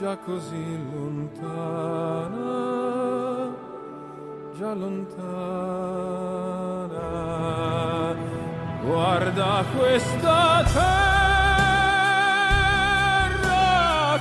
Già 0.00 0.16
così 0.16 0.78
lontana, 0.94 2.38
già 4.56 4.72
lontana. 4.72 5.36
Guarda 8.82 9.62
questa 9.76 10.64
terra 10.72 11.38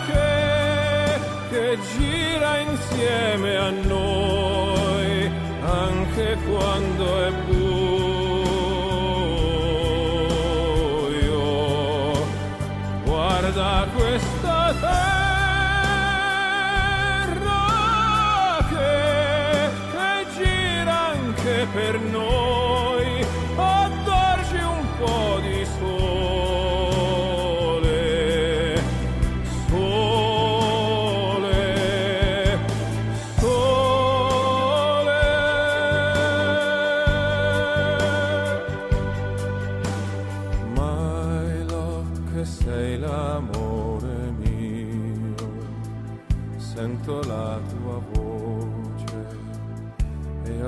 che, 0.06 1.20
che 1.50 1.78
gira 1.96 2.58
insieme 2.58 3.56
a 3.56 3.70
noi 3.70 5.32
anche 5.64 6.38
quando 6.46 7.24
è 7.24 7.32
buio. 7.32 7.49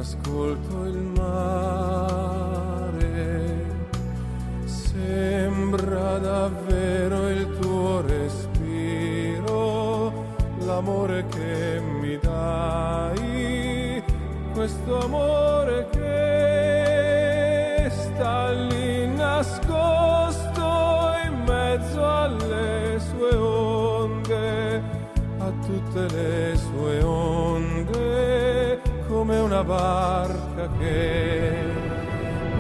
Ascolto 0.02 0.86
il 0.86 0.98
mare, 1.16 3.00
sembra 4.66 6.18
davvero 6.18 7.30
il 7.30 7.60
tuo 7.60 8.02
respiro, 8.02 10.12
l'amore 10.66 11.24
che 11.28 11.80
mi 11.80 12.18
dai, 12.20 14.02
questo 14.54 15.04
amore 15.04 15.88
che 15.92 16.01
tutte 25.92 26.08
le 26.16 26.56
sue 26.56 27.04
onde 27.04 28.80
come 29.10 29.40
una 29.40 29.62
barca 29.62 30.70
che 30.80 31.52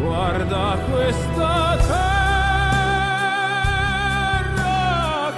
guarda 0.02 0.78
questa 0.92 1.78
terra 1.88 2.52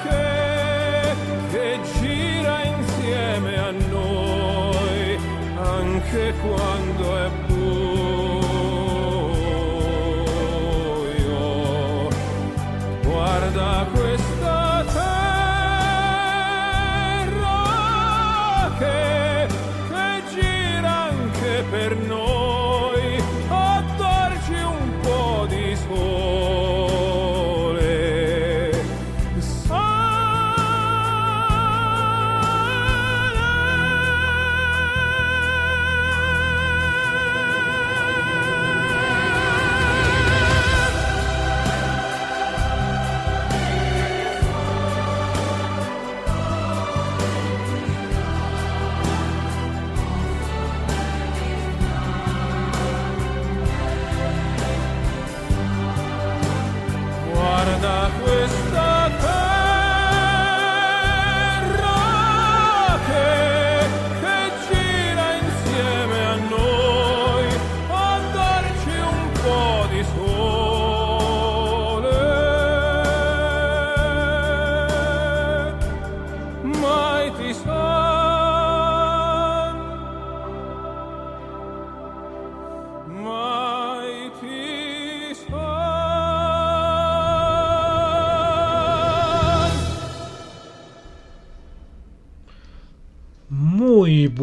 che, 0.01 1.15
che 1.51 1.79
gira 1.99 2.63
insieme 2.63 3.59
a 3.59 3.71
noi 3.91 5.19
anche 5.55 6.33
quando 6.41 6.92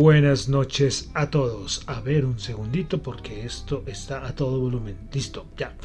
buenas 0.01 0.49
noches 0.49 1.11
a 1.13 1.29
todos. 1.29 1.83
A 1.87 2.01
ver 2.01 2.25
un 2.25 2.39
segundito 2.39 3.03
porque 3.03 3.45
esto 3.45 3.85
está 3.87 4.27
a 4.27 4.35
todo 4.35 4.59
volumen. 4.59 4.97
Listo, 5.13 5.45
ya. 5.59 5.77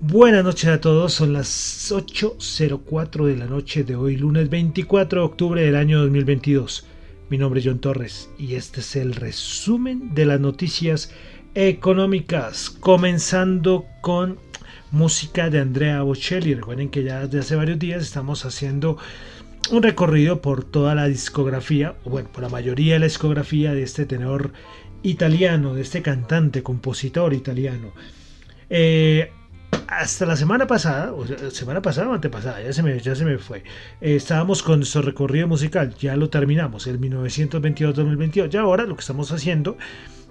Buenas 0.00 0.42
noches 0.42 0.70
a 0.70 0.80
todos. 0.80 1.12
Son 1.12 1.34
las 1.34 1.92
8.04 1.92 3.26
de 3.26 3.36
la 3.36 3.44
noche 3.44 3.84
de 3.84 3.94
hoy, 3.94 4.16
lunes 4.16 4.48
24 4.48 5.20
de 5.20 5.26
octubre 5.26 5.62
del 5.62 5.76
año 5.76 6.00
2022. 6.00 6.86
Mi 7.28 7.36
nombre 7.36 7.60
es 7.60 7.66
John 7.66 7.78
Torres 7.78 8.30
y 8.38 8.54
este 8.54 8.80
es 8.80 8.96
el 8.96 9.14
resumen 9.14 10.14
de 10.14 10.24
las 10.24 10.40
noticias 10.40 11.12
económicas. 11.54 12.70
Comenzando 12.70 13.84
con 14.00 14.38
música 14.92 15.50
de 15.50 15.60
Andrea 15.60 16.00
Bocelli. 16.00 16.54
Recuerden 16.54 16.88
que 16.88 17.04
ya 17.04 17.26
desde 17.26 17.40
hace 17.40 17.56
varios 17.56 17.78
días 17.78 18.02
estamos 18.02 18.46
haciendo 18.46 18.96
un 19.70 19.82
recorrido 19.82 20.40
por 20.40 20.64
toda 20.64 20.94
la 20.94 21.06
discografía, 21.06 21.94
o 22.04 22.10
bueno, 22.10 22.28
por 22.32 22.42
la 22.42 22.48
mayoría 22.48 22.94
de 22.94 23.00
la 23.00 23.06
discografía 23.06 23.72
de 23.72 23.82
este 23.82 24.06
tenor 24.06 24.52
italiano, 25.02 25.74
de 25.74 25.82
este 25.82 26.02
cantante, 26.02 26.62
compositor 26.62 27.32
italiano. 27.32 27.92
Eh, 28.68 29.30
hasta 29.86 30.26
la 30.26 30.36
semana 30.36 30.66
pasada, 30.66 31.12
o 31.12 31.26
semana 31.50 31.80
pasada 31.82 32.08
o 32.08 32.14
antepasada, 32.14 32.62
ya 32.62 32.72
se 32.72 32.82
me, 32.82 32.98
ya 33.00 33.14
se 33.14 33.24
me 33.24 33.38
fue. 33.38 33.58
eh, 34.00 34.16
estábamos 34.16 34.62
con 34.62 34.80
nuestro 34.80 35.02
recorrido 35.02 35.48
musical, 35.48 35.94
ya 35.98 36.16
lo 36.16 36.28
terminamos, 36.28 36.86
el 36.86 37.00
1922-2022. 37.00 38.48
Ya 38.48 38.60
ahora 38.62 38.84
lo 38.84 38.96
que 38.96 39.00
estamos 39.00 39.32
haciendo 39.32 39.76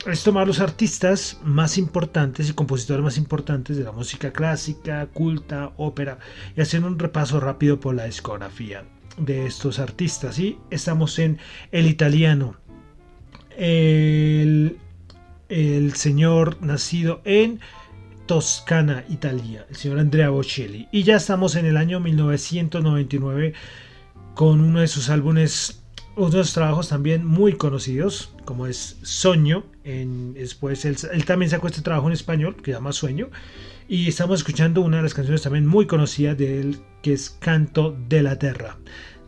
es 0.05 0.23
tomar 0.23 0.47
los 0.47 0.59
artistas 0.59 1.39
más 1.43 1.77
importantes 1.77 2.49
y 2.49 2.53
compositores 2.53 3.03
más 3.03 3.17
importantes 3.17 3.77
de 3.77 3.83
la 3.83 3.91
música 3.91 4.31
clásica, 4.31 5.07
culta, 5.07 5.71
ópera 5.77 6.19
y 6.55 6.61
hacer 6.61 6.83
un 6.83 6.97
repaso 6.97 7.39
rápido 7.39 7.79
por 7.79 7.95
la 7.95 8.05
discografía 8.05 8.83
de 9.17 9.45
estos 9.45 9.79
artistas. 9.79 10.39
Y 10.39 10.57
estamos 10.69 11.19
en 11.19 11.39
el 11.71 11.87
italiano. 11.87 12.55
El, 13.57 14.77
el 15.49 15.93
señor 15.95 16.61
nacido 16.61 17.21
en 17.25 17.59
Toscana, 18.25 19.03
Italia, 19.09 19.65
el 19.69 19.75
señor 19.75 19.99
Andrea 19.99 20.29
Bocelli. 20.29 20.87
Y 20.91 21.03
ya 21.03 21.17
estamos 21.17 21.55
en 21.55 21.65
el 21.65 21.75
año 21.75 21.99
1999 21.99 23.53
con 24.35 24.61
uno 24.61 24.79
de 24.79 24.87
sus 24.87 25.09
álbumes, 25.09 25.83
unos 26.15 26.53
trabajos 26.53 26.87
también 26.87 27.25
muy 27.25 27.53
conocidos, 27.53 28.33
como 28.45 28.67
es 28.67 28.97
Soño. 29.01 29.65
En, 29.83 30.33
después 30.33 30.85
él, 30.85 30.95
él, 31.11 31.25
también 31.25 31.49
sacó 31.49 31.67
este 31.67 31.81
trabajo 31.81 32.07
en 32.07 32.13
español 32.13 32.55
que 32.55 32.71
se 32.71 32.71
llama 32.71 32.93
Sueño. 32.93 33.29
Y 33.91 34.07
estamos 34.07 34.39
escuchando 34.39 34.79
una 34.79 34.95
de 34.95 35.03
las 35.03 35.13
canciones 35.13 35.41
también 35.41 35.67
muy 35.67 35.85
conocidas 35.85 36.37
de 36.37 36.61
él, 36.61 36.79
que 37.01 37.11
es 37.11 37.29
Canto 37.29 37.93
de 38.07 38.23
la 38.23 38.39
Tierra, 38.39 38.77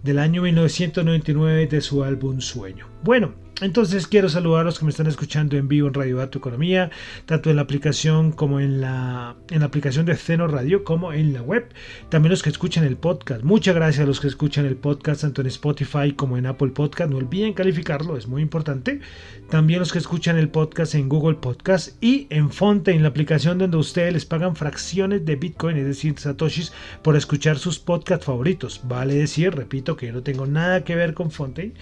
del 0.04 0.20
año 0.20 0.42
1999 0.42 1.68
de 1.68 1.82
su 1.82 2.02
álbum 2.02 2.40
Sueño. 2.40 2.88
Bueno, 3.04 3.34
entonces 3.62 4.08
quiero 4.08 4.30
saludar 4.30 4.62
a 4.62 4.64
los 4.64 4.80
que 4.80 4.86
me 4.86 4.92
están 4.92 5.08
escuchando 5.08 5.56
en 5.58 5.68
vivo 5.68 5.88
en 5.88 5.94
Radio 5.94 6.18
Dato 6.18 6.40
Economía, 6.40 6.90
tanto 7.26 7.50
en 7.50 7.56
la 7.56 7.62
aplicación 7.62 8.32
como 8.32 8.60
en 8.60 8.82
la, 8.82 9.36
en 9.52 9.60
la 9.60 9.68
aplicación 9.68 10.06
de 10.06 10.16
Ceno 10.16 10.48
Radio 10.48 10.84
como 10.84 11.14
en 11.14 11.34
la 11.34 11.42
web. 11.42 11.70
También 12.10 12.32
los 12.32 12.42
que 12.42 12.50
escuchan 12.50 12.84
el 12.84 12.98
podcast. 12.98 13.44
Muchas 13.44 13.76
gracias 13.76 14.04
a 14.04 14.08
los 14.08 14.20
que 14.20 14.28
escuchan 14.28 14.66
el 14.66 14.76
podcast 14.76 15.22
tanto 15.22 15.42
en 15.42 15.48
Spotify 15.48 16.14
como 16.14 16.38
en 16.38 16.48
Apple 16.48 16.70
Podcast. 16.70 17.12
No 17.12 17.18
olviden 17.18 17.54
calificarlo, 17.54 18.18
es 18.18 18.28
muy 18.28 18.42
importante. 18.42 19.02
También 19.50 19.80
los 19.80 19.92
que 19.92 20.00
escuchan 20.00 20.38
el 20.38 20.50
podcast 20.50 20.96
en 20.96 21.08
Google 21.08 21.36
Podcast 21.36 22.04
y 22.04 22.26
en 22.32 22.50
Fontaine, 22.50 23.04
la 23.04 23.10
aplicación 23.10 23.60
donde 23.60 23.78
ustedes 23.78 24.14
les 24.14 24.26
pagan 24.26 24.56
fracciones 24.56 25.26
de 25.26 25.36
Bitcoin, 25.36 25.78
es 25.78 25.86
decir, 25.86 26.18
satoshis, 26.18 26.74
por 27.04 27.16
escuchar 27.16 27.60
sus 27.60 27.78
podcasts 27.78 28.26
favoritos. 28.26 28.82
Vale 28.86 29.14
decir, 29.14 29.54
repito, 29.54 29.96
que 29.96 30.08
yo 30.08 30.14
no 30.14 30.24
tengo 30.24 30.48
nada 30.48 30.84
que 30.84 30.96
ver 30.96 31.14
con 31.14 31.30
Fontaine. 31.30 31.74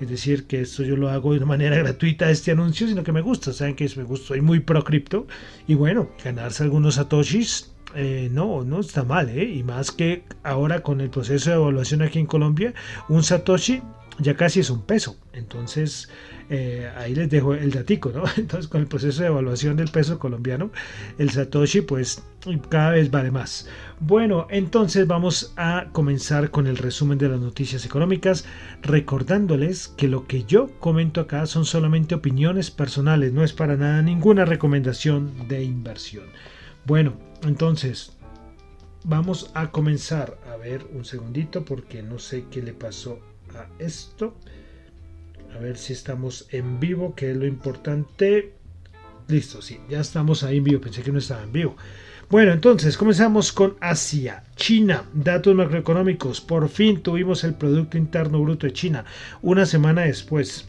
Es 0.00 0.08
decir, 0.08 0.46
que 0.46 0.62
esto 0.62 0.82
yo 0.82 0.96
lo 0.96 1.10
hago 1.10 1.32
de 1.32 1.38
una 1.38 1.46
manera 1.46 1.76
gratuita 1.76 2.30
este 2.30 2.52
anuncio, 2.52 2.88
sino 2.88 3.04
que 3.04 3.12
me 3.12 3.20
gusta. 3.20 3.52
Saben 3.52 3.76
que 3.76 3.88
me 3.96 4.04
gusta, 4.04 4.28
soy 4.28 4.40
muy 4.40 4.60
pro 4.60 4.82
cripto. 4.82 5.26
Y 5.66 5.74
bueno, 5.74 6.08
ganarse 6.24 6.62
algunos 6.62 6.94
satoshis 6.94 7.70
eh, 7.94 8.28
no, 8.30 8.62
no 8.62 8.80
está 8.80 9.04
mal, 9.04 9.28
¿eh? 9.28 9.44
Y 9.44 9.62
más 9.62 9.90
que 9.90 10.22
ahora 10.42 10.82
con 10.82 11.00
el 11.00 11.10
proceso 11.10 11.50
de 11.50 11.56
evaluación 11.56 12.02
aquí 12.02 12.18
en 12.18 12.26
Colombia, 12.26 12.72
un 13.08 13.22
Satoshi 13.22 13.82
ya 14.18 14.36
casi 14.36 14.60
es 14.60 14.70
un 14.70 14.82
peso. 14.82 15.16
Entonces, 15.32 16.08
eh, 16.48 16.90
ahí 16.96 17.14
les 17.14 17.30
dejo 17.30 17.54
el 17.54 17.70
datico, 17.70 18.10
¿no? 18.10 18.24
Entonces, 18.36 18.68
con 18.68 18.80
el 18.80 18.86
proceso 18.86 19.22
de 19.22 19.28
evaluación 19.28 19.76
del 19.76 19.90
peso 19.90 20.18
colombiano, 20.18 20.70
el 21.18 21.30
Satoshi, 21.30 21.82
pues 21.82 22.22
cada 22.68 22.90
vez 22.90 23.10
vale 23.10 23.30
más. 23.30 23.68
Bueno, 24.00 24.46
entonces 24.50 25.06
vamos 25.06 25.52
a 25.56 25.88
comenzar 25.92 26.50
con 26.50 26.66
el 26.66 26.78
resumen 26.78 27.18
de 27.18 27.28
las 27.28 27.40
noticias 27.40 27.84
económicas, 27.84 28.46
recordándoles 28.82 29.88
que 29.88 30.08
lo 30.08 30.26
que 30.26 30.44
yo 30.44 30.68
comento 30.80 31.20
acá 31.20 31.46
son 31.46 31.64
solamente 31.64 32.14
opiniones 32.14 32.70
personales, 32.70 33.32
no 33.32 33.44
es 33.44 33.52
para 33.52 33.76
nada 33.76 34.02
ninguna 34.02 34.44
recomendación 34.44 35.48
de 35.48 35.62
inversión. 35.62 36.24
Bueno, 36.86 37.12
entonces, 37.42 38.16
vamos 39.04 39.50
a 39.54 39.70
comenzar. 39.70 40.38
A 40.50 40.56
ver, 40.56 40.86
un 40.94 41.04
segundito, 41.04 41.64
porque 41.64 42.02
no 42.02 42.18
sé 42.18 42.46
qué 42.50 42.62
le 42.62 42.72
pasó 42.72 43.20
a 43.56 43.68
esto. 43.78 44.36
A 45.54 45.58
ver 45.58 45.76
si 45.76 45.92
estamos 45.92 46.46
en 46.50 46.80
vivo, 46.80 47.14
que 47.14 47.30
es 47.30 47.36
lo 47.36 47.46
importante. 47.46 48.54
Listo, 49.28 49.62
sí, 49.62 49.80
ya 49.88 50.00
estamos 50.00 50.42
ahí 50.42 50.58
en 50.58 50.64
vivo. 50.64 50.80
Pensé 50.80 51.02
que 51.02 51.12
no 51.12 51.18
estaba 51.18 51.42
en 51.42 51.52
vivo. 51.52 51.76
Bueno, 52.30 52.52
entonces 52.52 52.96
comenzamos 52.96 53.52
con 53.52 53.76
Asia. 53.80 54.44
China, 54.54 55.04
datos 55.12 55.54
macroeconómicos. 55.54 56.40
Por 56.40 56.68
fin 56.68 57.02
tuvimos 57.02 57.42
el 57.42 57.54
Producto 57.54 57.98
Interno 57.98 58.40
Bruto 58.40 58.68
de 58.68 58.72
China, 58.72 59.04
una 59.42 59.66
semana 59.66 60.02
después 60.02 60.68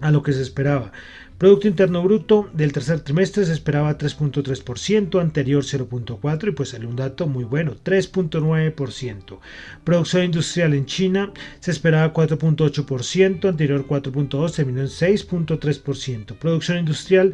a 0.00 0.10
lo 0.10 0.22
que 0.22 0.32
se 0.32 0.42
esperaba. 0.42 0.90
Producto 1.40 1.68
Interno 1.68 2.02
Bruto 2.02 2.50
del 2.52 2.70
tercer 2.70 3.00
trimestre 3.00 3.46
se 3.46 3.54
esperaba 3.54 3.96
3.3%, 3.96 5.18
anterior 5.18 5.62
0.4% 5.62 6.48
y 6.48 6.50
pues 6.50 6.68
salió 6.68 6.86
un 6.86 6.96
dato 6.96 7.26
muy 7.26 7.44
bueno, 7.44 7.76
3.9%. 7.82 9.38
Producción 9.82 10.24
industrial 10.24 10.74
en 10.74 10.84
China 10.84 11.32
se 11.60 11.70
esperaba 11.70 12.12
4.8%, 12.12 13.48
anterior 13.48 13.86
4.2%, 13.86 14.54
terminó 14.54 14.82
en 14.82 14.88
6.3%. 14.88 16.34
Producción 16.36 16.76
industrial 16.76 17.32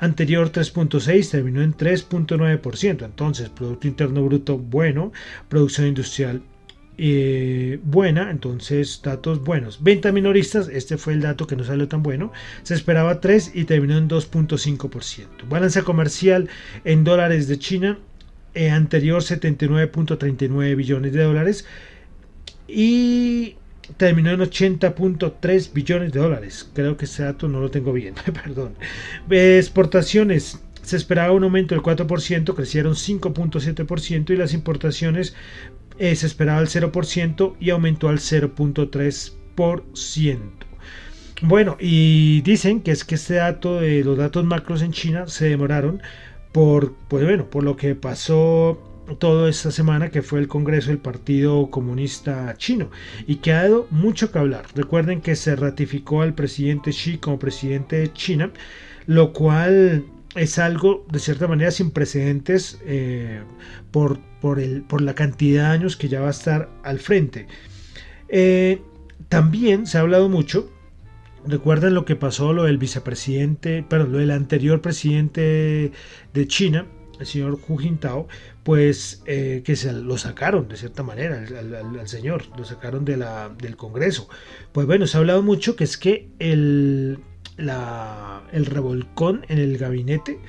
anterior 0.00 0.50
3.6 0.50 1.30
terminó 1.30 1.62
en 1.62 1.76
3.9%. 1.76 3.04
Entonces, 3.04 3.50
Producto 3.50 3.86
Interno 3.86 4.24
Bruto 4.24 4.58
bueno, 4.58 5.12
producción 5.48 5.86
industrial 5.86 6.42
eh, 6.96 7.80
buena, 7.82 8.30
entonces 8.30 9.00
datos 9.02 9.42
buenos. 9.42 9.82
Venta 9.82 10.12
minoristas, 10.12 10.68
este 10.68 10.96
fue 10.96 11.14
el 11.14 11.20
dato 11.20 11.46
que 11.46 11.56
no 11.56 11.64
salió 11.64 11.88
tan 11.88 12.02
bueno, 12.02 12.32
se 12.62 12.74
esperaba 12.74 13.20
3 13.20 13.52
y 13.54 13.64
terminó 13.64 13.98
en 13.98 14.08
2.5%. 14.08 15.48
Balanza 15.48 15.82
comercial 15.82 16.48
en 16.84 17.04
dólares 17.04 17.48
de 17.48 17.58
China, 17.58 17.98
eh, 18.54 18.70
anterior 18.70 19.22
79.39 19.22 20.76
billones 20.76 21.12
de 21.12 21.22
dólares 21.22 21.66
y 22.68 23.56
terminó 23.96 24.30
en 24.30 24.40
80.3 24.40 25.72
billones 25.72 26.12
de 26.12 26.20
dólares. 26.20 26.70
Creo 26.74 26.96
que 26.96 27.06
ese 27.06 27.24
dato 27.24 27.48
no 27.48 27.60
lo 27.60 27.70
tengo 27.70 27.92
bien, 27.92 28.14
perdón. 28.44 28.74
Exportaciones 29.28 30.60
se 30.84 30.96
esperaba 30.96 31.32
un 31.32 31.44
aumento 31.44 31.74
del 31.74 31.82
4%, 31.82 32.54
crecieron 32.54 32.94
5.7% 32.94 34.30
y 34.30 34.36
las 34.36 34.52
importaciones 34.52 35.34
eh, 35.98 36.16
se 36.16 36.26
esperaba 36.26 36.60
el 36.60 36.68
0% 36.68 37.54
y 37.60 37.70
aumentó 37.70 38.08
al 38.08 38.18
0.3%. 38.18 40.38
Bueno, 41.42 41.76
y 41.78 42.40
dicen 42.42 42.80
que 42.80 42.92
es 42.92 43.04
que 43.04 43.16
este 43.16 43.34
dato 43.34 43.80
de 43.80 44.04
los 44.04 44.16
datos 44.16 44.44
macros 44.44 44.82
en 44.82 44.92
China 44.92 45.26
se 45.26 45.48
demoraron 45.48 46.00
por, 46.52 46.94
pues 47.08 47.24
bueno, 47.24 47.50
por 47.50 47.64
lo 47.64 47.76
que 47.76 47.94
pasó 47.94 48.78
toda 49.18 49.50
esta 49.50 49.70
semana 49.70 50.10
que 50.10 50.22
fue 50.22 50.38
el 50.38 50.48
Congreso 50.48 50.88
del 50.88 50.98
Partido 50.98 51.70
Comunista 51.70 52.54
Chino 52.56 52.90
y 53.26 53.36
que 53.36 53.52
ha 53.52 53.64
dado 53.64 53.86
mucho 53.90 54.32
que 54.32 54.38
hablar. 54.38 54.64
Recuerden 54.74 55.20
que 55.20 55.36
se 55.36 55.56
ratificó 55.56 56.22
al 56.22 56.34
presidente 56.34 56.92
Xi 56.92 57.18
como 57.18 57.38
presidente 57.38 57.96
de 57.96 58.12
China, 58.12 58.50
lo 59.06 59.32
cual 59.32 60.06
es 60.34 60.58
algo 60.58 61.06
de 61.10 61.18
cierta 61.18 61.46
manera 61.46 61.70
sin 61.70 61.90
precedentes 61.90 62.80
eh, 62.84 63.42
por, 63.90 64.18
por, 64.40 64.60
el, 64.60 64.82
por, 64.82 65.00
la 65.00 65.14
cantidad 65.14 65.64
de 65.64 65.68
años 65.68 65.96
que 65.96 66.08
ya 66.08 66.20
va 66.20 66.28
a 66.28 66.30
estar 66.30 66.70
al 66.82 66.98
frente. 66.98 67.46
Eh, 68.28 68.82
también 69.28 69.86
se 69.86 69.98
ha 69.98 70.00
hablado 70.00 70.28
mucho, 70.28 70.70
recuerden 71.46 71.94
lo 71.94 72.04
que 72.04 72.16
pasó, 72.16 72.52
lo 72.52 72.64
del 72.64 72.78
vicepresidente, 72.78 73.84
perdón, 73.88 74.12
lo 74.12 74.18
del 74.18 74.30
anterior 74.32 74.80
presidente 74.80 75.92
de 76.32 76.46
China, 76.48 76.86
el 77.20 77.26
señor 77.26 77.60
Hu 77.68 77.76
Jintao, 77.76 78.26
pues 78.64 79.22
eh, 79.26 79.62
que 79.64 79.76
se 79.76 79.92
lo 79.92 80.18
sacaron 80.18 80.68
de 80.68 80.76
cierta 80.76 81.04
manera 81.04 81.44
al, 81.46 81.74
al, 81.74 82.08
señor, 82.08 82.44
lo 82.58 82.64
sacaron 82.64 83.04
de 83.04 83.18
la, 83.18 83.50
del 83.50 83.76
Congreso. 83.76 84.28
Pues 84.72 84.86
bueno, 84.86 85.06
se 85.06 85.16
ha 85.16 85.20
hablado 85.20 85.42
mucho 85.42 85.76
que 85.76 85.84
es 85.84 85.96
que 85.96 86.28
el 86.40 87.18
el 87.56 88.66
revolcón 88.66 89.44
en 89.48 89.58
el 89.58 89.78
gabinete 89.78 90.40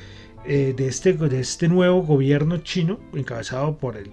eh, 0.45 0.73
de, 0.75 0.87
este, 0.87 1.13
de 1.13 1.39
este 1.39 1.67
nuevo 1.67 2.03
gobierno 2.03 2.57
chino, 2.57 2.99
encabezado 3.13 3.77
por, 3.77 3.97
el, 3.97 4.11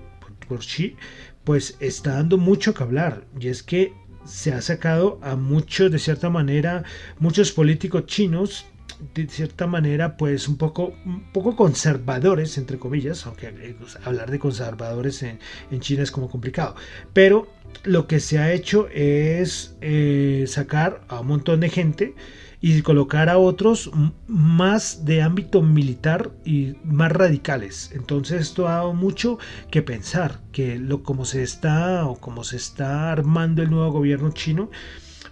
por, 0.48 0.60
Xi, 0.60 0.96
pues 1.44 1.76
está 1.80 2.14
dando 2.14 2.38
mucho 2.38 2.72
que 2.72 2.82
hablar. 2.82 3.24
Y 3.38 3.48
es 3.48 3.62
que 3.62 3.92
se 4.24 4.52
ha 4.52 4.62
sacado 4.62 5.18
a 5.22 5.36
muchos, 5.36 5.90
de 5.90 5.98
cierta 5.98 6.30
manera, 6.30 6.84
muchos 7.18 7.52
políticos 7.52 8.06
chinos 8.06 8.66
de 9.14 9.26
cierta 9.26 9.66
manera 9.66 10.16
pues 10.16 10.46
un 10.46 10.56
poco 10.56 10.94
un 11.04 11.32
poco 11.32 11.56
conservadores 11.56 12.56
entre 12.56 12.78
comillas 12.78 13.26
aunque 13.26 13.48
eh, 13.48 13.74
pues, 13.78 13.98
hablar 14.04 14.30
de 14.30 14.38
conservadores 14.38 15.22
en, 15.24 15.40
en, 15.72 15.80
China 15.80 16.04
es 16.04 16.12
como 16.12 16.30
complicado 16.30 16.76
pero 17.12 17.48
lo 17.84 18.06
que 18.06 18.20
se 18.20 18.38
ha 18.38 18.52
hecho 18.52 18.88
es 18.92 19.76
eh, 19.80 20.44
sacar 20.46 21.02
a 21.08 21.20
un 21.20 21.28
montón 21.28 21.60
de 21.60 21.68
gente 21.68 22.14
y 22.62 22.80
colocar 22.82 23.28
a 23.28 23.38
otros 23.38 23.90
más 24.28 25.04
de 25.04 25.20
ámbito 25.20 25.60
militar 25.60 26.30
y 26.44 26.76
más 26.84 27.10
radicales. 27.10 27.90
Entonces 27.92 28.40
esto 28.40 28.68
ha 28.68 28.76
dado 28.76 28.94
mucho 28.94 29.38
que 29.70 29.82
pensar, 29.82 30.40
que 30.52 30.78
lo 30.78 31.02
como 31.02 31.24
se 31.24 31.42
está 31.42 32.06
o 32.06 32.16
como 32.20 32.44
se 32.44 32.56
está 32.56 33.10
armando 33.10 33.62
el 33.62 33.70
nuevo 33.70 33.90
gobierno 33.90 34.30
chino 34.30 34.70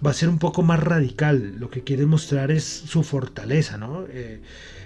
va 0.05 0.11
a 0.11 0.15
ser 0.15 0.29
un 0.29 0.39
poco 0.39 0.63
más 0.63 0.81
radical. 0.81 1.55
Lo 1.59 1.71
que 1.71 1.85
quiere 1.85 2.05
mostrar 2.05 2.51
es 2.51 2.65
su 2.65 3.03
fortaleza, 3.03 3.79
¿no? 3.79 4.07
Eh, 4.09 4.41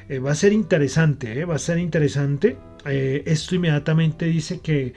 eh, 0.08 0.18
va 0.18 0.32
a 0.32 0.34
ser 0.34 0.52
interesante, 0.52 1.40
¿eh? 1.40 1.44
va 1.44 1.54
a 1.54 1.58
ser 1.58 1.78
interesante. 1.78 2.58
esto 2.84 3.54
inmediatamente 3.54 4.26
dice 4.26 4.60
que 4.60 4.92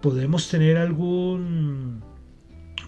podemos 0.00 0.48
tener 0.48 0.78
algún 0.78 2.02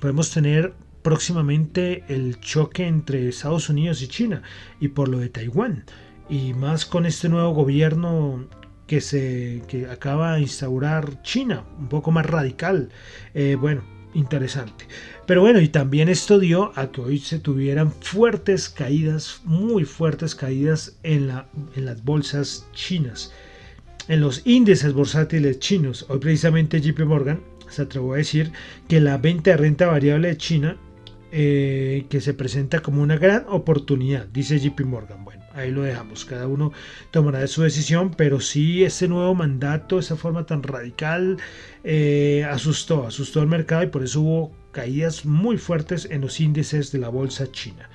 podemos 0.01 0.31
tener 0.31 0.75
próximamente 1.05 2.03
el 2.09 2.41
choque 2.41 2.87
entre 2.87 3.29
Estados 3.29 3.69
Unidos 3.69 4.01
y 4.01 4.09
China 4.09 4.43
y 4.81 4.89
por 4.89 5.09
lo 5.09 5.19
de 5.19 5.29
Taiwán. 5.29 5.85
Y 6.31 6.55
más 6.55 6.87
con 6.87 7.05
este 7.05 7.29
nuevo 7.29 7.53
gobierno 7.53 8.47
que 8.87 9.03
se 9.03 9.63
que 9.69 9.87
acaba 9.87 10.35
de 10.35 10.41
instaurar 10.41 11.23
China, 11.23 11.65
un 11.79 11.91
poco 11.91 12.11
más 12.11 12.25
radical. 12.25 12.89
Eh, 13.35 13.55
bueno, 13.61 13.83
interesante. 14.15 14.87
Pero 15.27 15.43
bueno, 15.43 15.61
y 15.61 15.69
también 15.69 16.09
esto 16.09 16.39
dio 16.39 16.73
a 16.75 16.91
que 16.91 17.03
hoy 17.03 17.19
se 17.19 17.39
tuvieran 17.39 17.93
fuertes 17.93 18.71
caídas, 18.71 19.43
muy 19.45 19.85
fuertes 19.85 20.35
caídas 20.35 20.97
en, 21.03 21.29
la, 21.29 21.49
en 21.77 21.85
las 21.85 22.03
bolsas 22.03 22.67
chinas, 22.73 23.31
en 24.09 24.23
los 24.23 24.41
índices 24.47 24.95
bursátiles 24.95 25.59
chinos. 25.59 26.07
Hoy 26.09 26.19
precisamente 26.19 26.81
JP 26.81 27.01
Morgan 27.01 27.43
se 27.69 27.83
atrevió 27.83 28.15
a 28.15 28.19
decir 28.19 28.53
que 28.89 29.01
la 29.01 29.19
venta 29.19 29.51
de 29.51 29.59
renta 29.59 29.87
variable 29.87 30.29
de 30.29 30.37
China 30.39 30.79
eh, 31.37 32.07
que 32.11 32.21
se 32.21 32.33
presenta 32.33 32.79
como 32.79 33.03
una 33.03 33.17
gran 33.17 33.45
oportunidad, 33.49 34.27
dice 34.27 34.61
JP 34.61 34.83
Morgan. 34.83 35.25
Bueno, 35.25 35.43
ahí 35.53 35.73
lo 35.73 35.83
dejamos, 35.83 36.25
cada 36.25 36.47
uno 36.47 36.73
tomará 37.11 37.45
su 37.49 37.63
decisión, 37.63 38.13
pero 38.17 38.39
sí 38.39 38.85
ese 38.85 39.09
nuevo 39.09 39.35
mandato, 39.35 39.99
esa 39.99 40.15
forma 40.15 40.47
tan 40.47 40.63
radical, 40.63 41.39
eh, 41.83 42.47
asustó, 42.49 43.09
asustó 43.09 43.41
al 43.41 43.49
mercado 43.49 43.83
y 43.83 43.89
por 43.89 44.05
eso 44.05 44.21
hubo 44.21 44.53
caídas 44.71 45.27
muy 45.27 45.59
fuertes 45.59 46.07
en 46.09 46.21
los 46.21 46.39
índices 46.39 46.93
de 46.93 47.01
la 47.01 47.09
bolsa 47.09 47.51
china. 47.51 47.91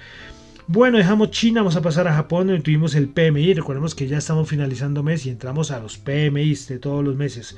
Bueno, 0.67 0.97
dejamos 0.97 1.31
China, 1.31 1.61
vamos 1.61 1.77
a 1.77 1.81
pasar 1.81 2.09
a 2.09 2.13
Japón, 2.13 2.47
donde 2.47 2.61
tuvimos 2.61 2.93
el 2.93 3.07
PMI. 3.07 3.53
Recordemos 3.53 3.95
que 3.95 4.07
ya 4.07 4.17
estamos 4.17 4.49
finalizando 4.49 5.01
mes 5.01 5.25
y 5.25 5.29
entramos 5.29 5.71
a 5.71 5.79
los 5.79 5.97
PMIs 5.97 6.67
de 6.67 6.77
todos 6.77 7.03
los 7.03 7.15
meses. 7.15 7.57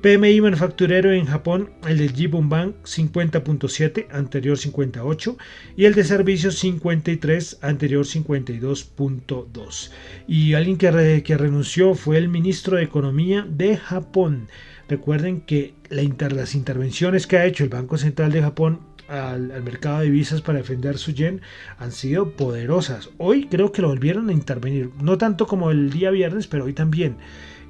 PMI 0.00 0.40
manufacturero 0.40 1.10
en 1.10 1.26
Japón, 1.26 1.70
el 1.84 1.98
de 1.98 2.08
Jibun 2.08 2.48
Bank 2.48 2.76
50.7, 2.84 4.06
anterior 4.12 4.56
58, 4.56 5.36
y 5.76 5.86
el 5.86 5.94
de 5.94 6.04
servicios 6.04 6.56
53, 6.58 7.58
anterior 7.62 8.04
52.2. 8.04 9.90
Y 10.28 10.54
alguien 10.54 10.78
que, 10.78 11.22
que, 11.24 11.36
renunció 11.36 11.96
fue 11.96 12.16
el 12.18 12.28
ministro 12.28 12.76
de 12.76 12.84
Economía 12.84 13.44
de 13.48 13.76
Japón. 13.76 14.46
Recuerden 14.88 15.40
que 15.40 15.74
las 15.90 16.54
intervenciones 16.54 17.26
que 17.26 17.38
ha 17.38 17.46
hecho 17.46 17.64
el 17.64 17.70
Banco 17.70 17.98
Central 17.98 18.30
de 18.30 18.42
Japón 18.42 18.78
al, 19.08 19.50
al, 19.50 19.64
mercado 19.64 19.98
de 19.98 20.04
divisas 20.04 20.42
para 20.42 20.58
defender 20.58 20.96
su 20.98 21.10
yen 21.10 21.40
han 21.76 21.90
sido 21.90 22.36
poderosas. 22.36 23.10
Hoy 23.18 23.48
creo 23.48 23.72
que 23.72 23.82
lo 23.82 23.88
volvieron 23.88 24.28
a 24.28 24.32
intervenir, 24.32 24.90
no 25.02 25.18
tanto 25.18 25.48
como 25.48 25.72
el 25.72 25.90
día 25.90 26.12
viernes, 26.12 26.46
pero 26.46 26.66
hoy 26.66 26.72
también 26.72 27.16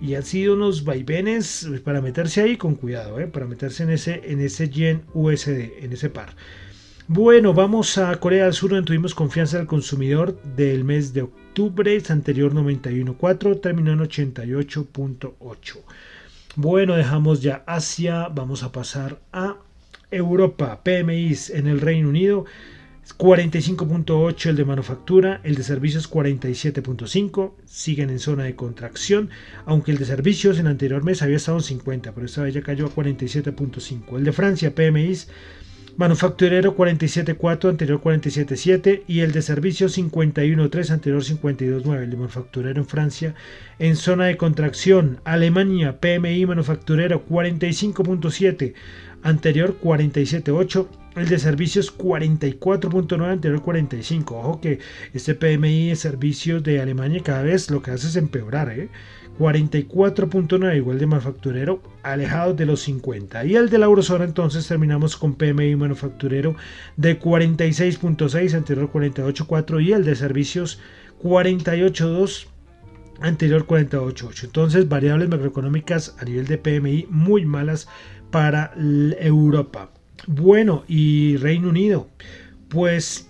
y 0.01 0.15
han 0.15 0.23
sido 0.23 0.55
unos 0.55 0.85
vaivenes 0.85 1.69
para 1.85 2.01
meterse 2.01 2.41
ahí 2.41 2.57
con 2.57 2.75
cuidado, 2.75 3.19
¿eh? 3.21 3.27
para 3.27 3.47
meterse 3.47 3.83
en 3.83 3.91
ese, 3.91 4.21
en 4.25 4.41
ese 4.41 4.69
yen 4.69 5.03
USD, 5.15 5.83
en 5.83 5.93
ese 5.93 6.11
par. 6.11 6.35
Bueno, 7.11 7.55
vamos 7.55 7.97
a 7.97 8.15
Corea 8.17 8.45
del 8.45 8.53
Sur 8.53 8.71
donde 8.71 8.87
tuvimos 8.87 9.15
confianza 9.15 9.57
del 9.57 9.67
consumidor 9.67 10.41
del 10.43 10.85
mes 10.85 11.15
de 11.15 11.23
octubre, 11.23 12.03
anterior 12.11 12.53
91.4, 12.53 13.61
terminó 13.61 13.93
en 13.93 14.01
88.8. 14.01 15.77
Bueno, 16.57 16.97
dejamos 16.97 17.41
ya 17.41 17.63
Asia, 17.67 18.29
vamos 18.29 18.63
a 18.63 18.73
pasar 18.73 19.19
a 19.33 19.57
Europa, 20.11 20.83
PMIs 20.83 21.51
en 21.51 21.67
el 21.67 21.81
Reino 21.81 22.09
Unido. 22.09 22.45
45.8 23.17 24.51
el 24.51 24.57
de 24.57 24.65
manufactura, 24.65 25.41
el 25.45 25.55
de 25.55 25.63
servicios 25.63 26.11
47.5, 26.11 27.53
siguen 27.65 28.11
en 28.11 28.19
zona 28.19 28.45
de 28.45 28.55
contracción, 28.55 29.31
aunque 29.65 29.93
el 29.93 29.99
de 29.99 30.05
servicios 30.05 30.59
en 30.59 30.67
anterior 30.67 31.03
mes 31.03 31.23
había 31.23 31.37
estado 31.37 31.59
en 31.59 31.65
50, 31.65 32.13
pero 32.13 32.27
esta 32.27 32.43
vez 32.43 32.55
ya 32.55 32.63
cayó 32.63 32.87
a 32.87 32.95
47.5. 32.95 34.19
El 34.19 34.25
de 34.25 34.33
Francia, 34.33 34.75
PMIs, 34.75 35.29
manufacturero 35.99 36.77
47.4, 36.77 37.71
anterior 37.71 38.01
47.7 38.01 39.03
y 39.09 39.21
el 39.21 39.33
de 39.33 39.43
servicios 39.43 39.99
51.3, 39.99 40.91
anterior 40.91 41.23
52.9. 41.23 42.03
El 42.03 42.11
de 42.11 42.17
manufacturero 42.17 42.81
en 42.81 42.87
Francia 42.87 43.35
en 43.81 43.97
zona 43.97 44.27
de 44.27 44.37
contracción. 44.37 45.21
Alemania, 45.25 45.99
PMI 45.99 46.47
manufacturero 46.47 47.27
45.7, 47.27 48.75
anterior 49.23 49.77
47.8 49.83 50.87
el 51.17 51.29
de 51.29 51.39
servicios 51.39 51.97
44.9 51.97 53.25
anterior 53.25 53.63
45. 53.63 54.39
Ojo 54.39 54.61
que 54.61 54.79
este 55.13 55.35
PMI 55.35 55.89
de 55.89 55.97
servicios 55.97 56.63
de 56.63 56.81
Alemania 56.81 57.23
cada 57.23 57.43
vez 57.43 57.71
lo 57.71 57.83
que 57.83 57.91
hace 57.91 58.07
es 58.07 58.17
empeorar. 58.17 58.71
¿eh? 58.71 58.89
44.9 59.39 60.77
igual 60.77 60.99
de 60.99 61.07
manufacturero 61.07 61.83
alejado 62.03 62.55
de 62.55 62.67
los 62.67 62.81
50. 62.83 63.45
Y 63.45 63.57
el 63.57 63.69
de 63.69 63.79
la 63.79 63.87
eurozona 63.87 64.25
entonces 64.25 64.67
terminamos 64.67 65.17
con 65.17 65.35
PMI 65.35 65.77
manufacturero 65.77 66.57
de 66.97 67.21
46.6 67.21 68.55
anterior 68.55 68.91
48.4 68.93 69.83
y 69.83 69.93
el 69.93 70.05
de 70.05 70.17
servicios 70.17 70.81
48.2 71.23 72.47
anterior 73.21 73.67
48.8. 73.67 74.45
Entonces 74.45 74.89
variables 74.89 75.29
macroeconómicas 75.29 76.17
a 76.19 76.25
nivel 76.25 76.47
de 76.47 76.59
PMI 76.59 77.07
muy 77.11 77.45
malas 77.45 77.89
para 78.31 78.73
Europa. 78.77 79.91
Bueno, 80.27 80.85
y 80.89 81.37
Reino 81.37 81.69
Unido. 81.69 82.09
Pues, 82.69 83.29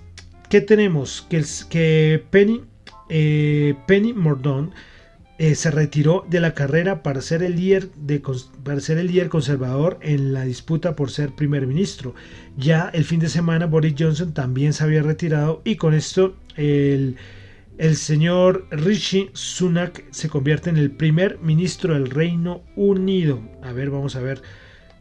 ¿qué 0.49 0.61
tenemos? 0.61 1.27
Que, 1.29 1.45
que 1.69 2.25
Penny, 2.31 2.63
eh, 3.09 3.75
Penny 3.87 4.15
eh, 5.39 5.55
se 5.55 5.71
retiró 5.71 6.27
de 6.29 6.41
la 6.41 6.55
carrera 6.55 7.05
para 7.05 7.21
ser, 7.21 7.45
el 7.45 7.55
líder 7.55 7.91
de, 7.93 8.21
para 8.65 8.81
ser 8.81 8.99
el 8.99 9.07
líder 9.07 9.29
conservador 9.29 9.99
en 10.03 10.33
la 10.33 10.43
disputa 10.43 10.97
por 10.97 11.11
ser 11.11 11.31
primer 11.31 11.67
ministro. 11.67 12.15
Ya 12.57 12.91
el 12.93 13.05
fin 13.05 13.21
de 13.21 13.29
semana 13.29 13.67
Boris 13.67 13.95
Johnson 13.97 14.33
también 14.35 14.73
se 14.73 14.83
había 14.83 15.03
retirado 15.03 15.63
y 15.65 15.77
con 15.77 15.95
esto 15.95 16.35
el, 16.57 17.17
el 17.79 17.95
señor 17.95 18.67
Rishi 18.73 19.31
Sunak 19.35 20.05
se 20.11 20.29
convierte 20.29 20.71
en 20.71 20.77
el 20.77 20.91
primer 20.91 21.39
ministro 21.39 21.95
del 21.95 22.11
Reino 22.11 22.65
Unido. 22.75 23.41
A 23.63 23.73
ver, 23.73 23.91
vamos 23.91 24.17
a 24.17 24.21
ver 24.21 24.43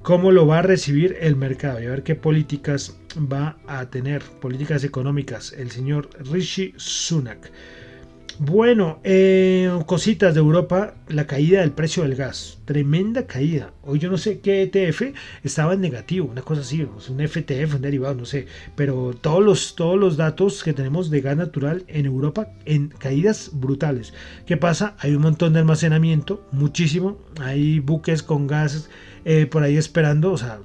cómo 0.08 0.32
lo 0.32 0.48
va 0.48 0.60
a 0.60 0.62
recibir 0.62 1.18
el 1.20 1.36
mercado 1.36 1.82
y 1.82 1.86
a 1.86 1.90
ver 1.90 2.02
qué 2.02 2.16
políticas 2.16 2.96
va 3.18 3.58
a 3.68 3.90
tener, 3.90 4.22
políticas 4.22 4.86
económicas, 4.86 5.52
el 5.52 5.70
señor 5.70 6.10
Rishi 6.32 6.74
Sunak. 6.78 7.52
Bueno, 8.40 9.02
eh, 9.04 9.70
cositas 9.86 10.34
de 10.34 10.40
Europa, 10.40 10.94
la 11.10 11.28
caída 11.28 11.60
del 11.60 11.74
precio 11.74 12.04
del 12.04 12.16
gas, 12.16 12.60
tremenda 12.64 13.28
caída. 13.28 13.74
Hoy 13.84 14.00
yo 14.00 14.10
no 14.10 14.18
sé 14.18 14.40
qué 14.40 14.62
ETF 14.62 15.14
estaba 15.44 15.74
en 15.74 15.82
negativo, 15.82 16.30
una 16.32 16.42
cosa 16.42 16.62
así, 16.62 16.84
un 16.84 17.28
FTF, 17.28 17.76
un 17.76 17.82
derivado, 17.82 18.16
no 18.16 18.26
sé, 18.26 18.48
pero 18.78 19.14
todos 19.20 19.44
los, 19.44 19.76
todos 19.76 20.00
los 20.00 20.16
datos 20.16 20.64
que 20.64 20.72
tenemos 20.72 21.10
de 21.10 21.20
gas 21.20 21.36
natural 21.36 21.84
en 21.90 22.06
Europa 22.06 22.48
en 22.64 22.88
caídas 22.88 23.50
brutales. 23.52 24.14
¿Qué 24.46 24.56
pasa? 24.56 24.96
Hay 25.00 25.16
un 25.16 25.24
montón 25.24 25.52
de 25.52 25.60
almacenamiento, 25.60 26.48
muchísimo, 26.54 27.18
hay 27.42 27.82
buques 27.82 28.24
con 28.24 28.48
gas 28.48 28.90
eh, 29.30 29.46
por 29.46 29.62
ahí 29.62 29.76
esperando, 29.76 30.32
o 30.32 30.38
sea, 30.38 30.62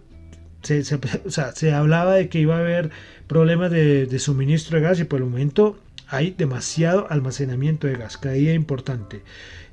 se, 0.63 1.73
hablaba 1.73 2.15
de 2.15 2.29
que 2.29 2.39
iba 2.39 2.55
a 2.57 2.61
haber 2.61 2.91
problemas 3.27 3.73
de, 3.73 4.07
de 4.07 4.19
suministro 4.21 4.79
de 4.79 4.85
gas 4.85 5.01
y 5.01 5.05
por 5.05 5.19
el 5.19 5.25
momento 5.25 5.81
hay 6.07 6.31
demasiado 6.31 7.09
almacenamiento 7.11 7.89
de 7.89 7.97
gas, 7.97 8.19
caída 8.19 8.53
importante. 8.53 9.25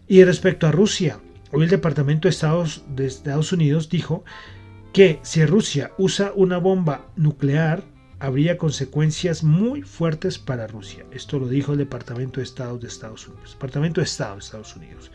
Y 0.07 0.23
respecto 0.23 0.65
a 0.65 0.71
Rusia, 0.71 1.19
hoy 1.51 1.65
el 1.65 1.69
Departamento 1.69 2.27
de 2.27 2.31
Estados, 2.31 2.83
de 2.95 3.05
Estados 3.05 3.51
Unidos 3.51 3.89
dijo 3.89 4.23
que 4.91 5.19
si 5.21 5.45
Rusia 5.45 5.91
usa 5.99 6.31
una 6.35 6.57
bomba 6.57 7.05
nuclear, 7.15 7.83
habría 8.17 8.57
consecuencias 8.57 9.43
muy 9.43 9.83
fuertes 9.83 10.39
para 10.39 10.65
Rusia. 10.65 11.05
Esto 11.11 11.37
lo 11.37 11.47
dijo 11.47 11.73
el 11.73 11.77
Departamento 11.77 12.39
de 12.39 12.45
Estado 12.45 12.79
de 12.79 12.87
Estados 12.87 13.27
Unidos. 13.27 13.51
Departamento 13.53 14.01
de 14.01 14.05
Estado 14.05 14.33
de 14.33 14.39
Estados 14.39 14.75
Unidos. 14.75 15.11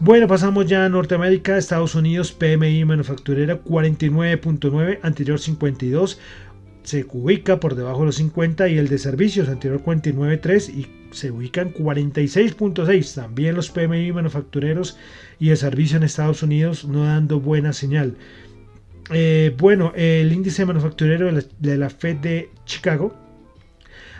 Bueno, 0.00 0.26
pasamos 0.26 0.66
ya 0.66 0.84
a 0.84 0.88
Norteamérica, 0.88 1.56
Estados 1.56 1.94
Unidos, 1.94 2.32
PMI 2.32 2.84
manufacturera 2.84 3.62
49.9, 3.62 4.98
anterior 5.02 5.38
52, 5.38 6.18
se 6.82 7.06
ubica 7.10 7.60
por 7.60 7.76
debajo 7.76 8.00
de 8.00 8.06
los 8.06 8.16
50 8.16 8.68
y 8.68 8.76
el 8.76 8.88
de 8.88 8.98
servicios 8.98 9.48
anterior 9.48 9.82
49.3 9.82 10.68
y 10.74 10.86
se 11.12 11.30
ubica 11.30 11.62
en 11.62 11.72
46.6. 11.72 13.14
También 13.14 13.54
los 13.54 13.70
PMI 13.70 14.12
manufactureros 14.12 14.98
y 15.38 15.48
de 15.48 15.56
servicio 15.56 15.96
en 15.96 16.02
Estados 16.02 16.42
Unidos 16.42 16.84
no 16.84 17.04
dando 17.04 17.40
buena 17.40 17.72
señal. 17.72 18.16
Eh, 19.10 19.54
bueno, 19.58 19.92
el 19.94 20.32
índice 20.32 20.66
manufacturero 20.66 21.30
de 21.58 21.76
la, 21.76 21.90
Fed 21.90 22.16
de 22.16 22.50
Chicago 22.64 23.14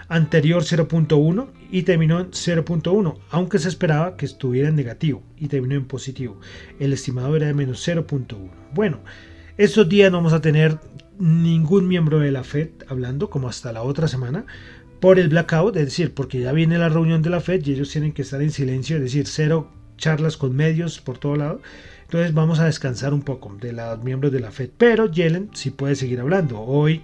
anterior 0.08 0.62
0.1 0.62 1.49
y 1.70 1.82
terminó 1.82 2.20
en 2.20 2.30
0.1, 2.30 3.18
aunque 3.30 3.58
se 3.58 3.68
esperaba 3.68 4.16
que 4.16 4.26
estuviera 4.26 4.68
en 4.68 4.76
negativo 4.76 5.23
y 5.38 5.49
terminó 5.49 5.75
en 5.75 5.87
positivo. 5.87 6.38
El 6.78 6.92
estimado 6.92 7.37
era 7.37 7.46
de 7.46 7.54
menos 7.54 7.87
0.1. 7.87 8.50
Bueno, 8.75 9.00
estos 9.56 9.88
días 9.88 10.11
no 10.11 10.18
vamos 10.18 10.32
a 10.32 10.40
tener 10.40 10.78
ningún 11.18 11.88
miembro 11.88 12.18
de 12.18 12.32
la 12.32 12.44
Fed 12.44 12.70
hablando, 12.88 13.30
como 13.30 13.49
hasta 13.49 13.73
la 13.73 13.82
otra 13.82 14.08
semana, 14.08 14.46
por 15.00 15.18
el 15.18 15.28
blackout, 15.28 15.76
es 15.76 15.84
decir, 15.84 16.14
porque 16.14 16.40
ya 16.40 16.52
viene 16.52 16.78
la 16.78 16.88
reunión 16.88 17.23
de 17.23 17.30
la 17.30 17.40
Fed 17.40 17.64
y 17.64 17.73
ellos 17.73 17.90
tienen 17.90 18.12
que 18.12 18.23
estar 18.23 18.40
en 18.42 18.50
silencio, 18.50 18.96
es 18.96 19.02
decir, 19.02 19.26
cero 19.26 19.70
charlas 19.96 20.37
con 20.37 20.56
medios 20.56 21.00
por 21.00 21.18
todo 21.18 21.37
lado. 21.37 21.61
Entonces 22.04 22.34
vamos 22.34 22.58
a 22.58 22.66
descansar 22.66 23.14
un 23.14 23.23
poco 23.23 23.54
de 23.61 23.73
los 23.73 24.02
miembros 24.02 24.32
de 24.32 24.40
la 24.40 24.50
Fed, 24.50 24.70
pero 24.76 25.11
Yellen 25.11 25.50
sí 25.52 25.70
puede 25.70 25.94
seguir 25.94 26.20
hablando. 26.20 26.61
Hoy 26.61 27.02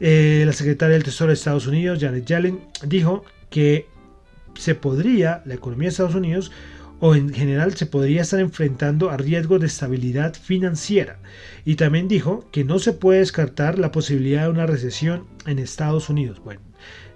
Eh, 0.00 0.42
la 0.44 0.52
secretaria 0.52 0.94
del 0.94 1.04
Tesoro 1.04 1.28
de 1.28 1.34
Estados 1.34 1.66
Unidos, 1.66 1.98
Janet 2.00 2.26
Yellen, 2.26 2.60
dijo 2.84 3.24
que 3.50 3.86
se 4.54 4.74
podría, 4.74 5.42
la 5.46 5.54
economía 5.54 5.86
de 5.86 5.90
Estados 5.90 6.14
Unidos, 6.14 6.52
o 7.00 7.14
en 7.14 7.32
general 7.32 7.74
se 7.76 7.86
podría 7.86 8.22
estar 8.22 8.40
enfrentando 8.40 9.10
a 9.10 9.16
riesgos 9.16 9.60
de 9.60 9.66
estabilidad 9.66 10.34
financiera. 10.34 11.18
Y 11.64 11.76
también 11.76 12.08
dijo 12.08 12.46
que 12.52 12.64
no 12.64 12.78
se 12.78 12.92
puede 12.92 13.18
descartar 13.20 13.78
la 13.78 13.92
posibilidad 13.92 14.44
de 14.44 14.50
una 14.50 14.66
recesión 14.66 15.26
en 15.46 15.58
Estados 15.58 16.08
Unidos. 16.08 16.40
Bueno, 16.42 16.60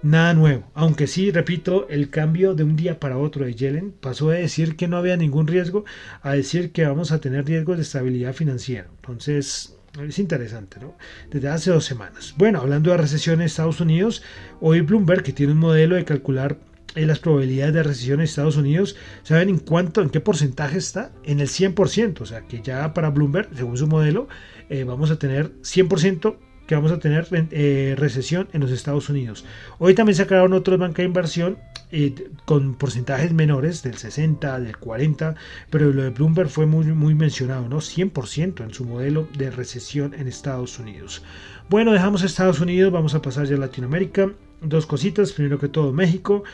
nada 0.03 0.35
nuevo, 0.35 0.65
aunque 0.75 1.07
sí, 1.07 1.31
repito, 1.31 1.89
el 1.89 2.11
cambio 2.11 2.55
de 2.55 2.65
un 2.65 2.77
día 2.77 3.01
para 3.01 3.19
otro 3.19 3.47
de 3.47 3.55
Yellen 3.55 3.93
pasó 3.93 4.31
de 4.31 4.41
decir 4.41 4.77
que 4.77 4.89
no 4.89 4.99
había 4.99 5.17
ningún 5.17 5.47
riesgo 5.47 5.85
a 6.23 6.33
decir 6.33 6.73
que 6.73 6.85
vamos 6.85 7.11
a 7.11 7.21
tener 7.21 7.47
riesgos 7.47 7.77
de 7.77 7.83
estabilidad 7.83 8.35
financiera. 8.35 8.89
Entonces, 9.01 9.77
es 9.99 10.19
interesante, 10.19 10.79
¿no? 10.81 10.97
Desde 11.31 11.49
hace 11.49 11.71
dos 11.71 11.85
semanas. 11.85 12.35
Bueno, 12.37 12.61
hablando 12.61 12.91
de 12.91 12.97
recesión 12.97 13.41
en 13.41 13.47
Estados 13.47 13.81
Unidos, 13.81 14.23
hoy 14.61 14.81
Bloomberg, 14.83 15.23
que 15.23 15.33
tiene 15.33 15.53
un 15.53 15.59
modelo 15.59 15.97
de 15.97 16.05
calcular 16.05 16.59
en 16.95 17.07
las 17.07 17.19
probabilidades 17.19 17.75
de 17.75 17.83
recesión 17.83 18.21
en 18.21 18.25
Estados 18.25 18.57
Unidos, 18.57 18.97
¿saben 19.23 19.49
en 19.49 19.59
cuánto, 19.59 20.03
en 20.03 20.11
qué 20.11 20.21
porcentaje 20.21 20.79
está? 20.79 21.13
En 21.25 21.41
el 21.41 21.49
100%, 21.49 22.21
o 22.21 22.27
sea 22.27 22.43
que 22.43 22.63
ya 22.63 22.95
para 22.95 23.11
Bloomberg, 23.11 23.49
según 23.55 23.77
su 23.77 23.87
modelo, 23.87 24.29
eh, 24.69 24.85
vamos 24.85 25.11
a 25.11 25.19
tener 25.19 25.53
100% 25.63 26.37
que 26.71 26.77
vamos 26.77 26.93
a 26.93 27.01
tener 27.01 27.27
eh, 27.51 27.97
recesión 27.99 28.49
en 28.53 28.61
los 28.61 28.71
Estados 28.71 29.09
Unidos. 29.09 29.45
Hoy 29.81 29.97
también 29.97 30.15
sacaron 30.15 30.53
otros 30.53 30.79
bancos 30.79 30.99
de 30.99 31.03
inversión 31.03 31.59
eh, 31.91 32.15
con 32.45 32.77
porcentajes 32.77 33.33
menores 33.33 33.83
del 33.83 33.97
60, 33.97 34.61
del 34.61 34.77
40, 34.77 35.35
pero 35.69 35.93
lo 35.93 36.05
de 36.05 36.11
Bloomberg 36.11 36.49
fue 36.49 36.67
muy, 36.67 36.87
muy 36.87 37.17
mencionado, 37.17 37.69
¿no? 37.69 37.79
100% 37.79 38.63
en 38.63 38.73
su 38.73 38.85
modelo 38.85 39.27
de 39.37 39.51
recesión 39.51 40.15
en 40.15 40.29
Estados 40.29 40.79
Unidos. 40.79 41.25
Bueno, 41.69 41.93
dejamos 41.93 42.23
Estados 42.23 42.61
Unidos, 42.61 42.93
vamos 42.93 43.17
a 43.17 43.23
pasar 43.23 43.47
ya 43.47 43.57
a 43.57 43.59
Latinoamérica. 43.59 44.31
Dos 44.63 44.87
cositas, 44.87 45.33
primero 45.33 45.59
que 45.59 45.67
todo 45.67 45.93
México, 45.93 46.45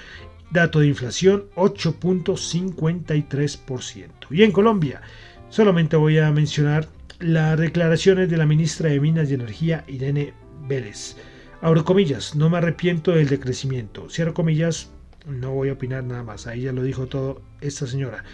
dato 0.51 0.81
de 0.81 0.87
inflación 0.87 1.45
8.53%. 1.57 4.07
Y 4.31 4.45
en 4.45 4.53
Colombia, 4.53 5.03
solamente 5.51 5.97
voy 5.97 6.17
a 6.17 6.33
mencionar 6.33 6.89
las 7.19 7.59
declaraciones 7.59 8.31
de 8.31 8.37
la 8.37 8.47
ministra 8.47 8.91
de 8.91 9.01
Minas 9.01 9.31
y 9.31 9.35
Energía, 9.35 9.85
Irene 9.87 10.35
Vélez. 10.69 11.17
Abro 11.61 11.85
comillas, 11.85 12.37
no 12.37 12.51
me 12.51 12.59
arrepiento 12.59 13.13
del 13.13 13.29
decrecimiento. 13.29 14.09
Cierro 14.11 14.35
comillas, 14.35 14.91
no 15.27 15.53
voy 15.53 15.71
a 15.71 15.75
opinar 15.75 16.05
nada 16.05 16.23
más. 16.23 16.47
Ahí 16.47 16.63
ya 16.63 16.73
lo 16.73 16.83
dijo 16.83 17.07
todo 17.07 17.43
esta 17.61 17.87
señora. 17.87 18.25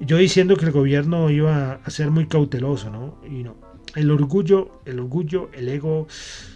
Yo 0.00 0.16
diciendo 0.16 0.56
que 0.56 0.64
el 0.64 0.72
gobierno 0.72 1.30
iba 1.30 1.74
a 1.84 1.90
ser 1.90 2.10
muy 2.10 2.26
cauteloso, 2.26 2.90
¿no? 2.90 3.18
Y 3.24 3.44
no. 3.44 3.56
El 3.94 4.10
orgullo, 4.10 4.82
el 4.86 4.98
orgullo, 4.98 5.50
el 5.52 5.68
ego 5.68 6.08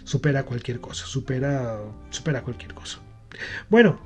supera 0.03 0.43
cualquier 0.43 0.81
cosa, 0.81 1.05
supera, 1.05 1.79
supera 2.09 2.41
cualquier 2.41 2.73
cosa. 2.73 2.99
Bueno, 3.69 4.01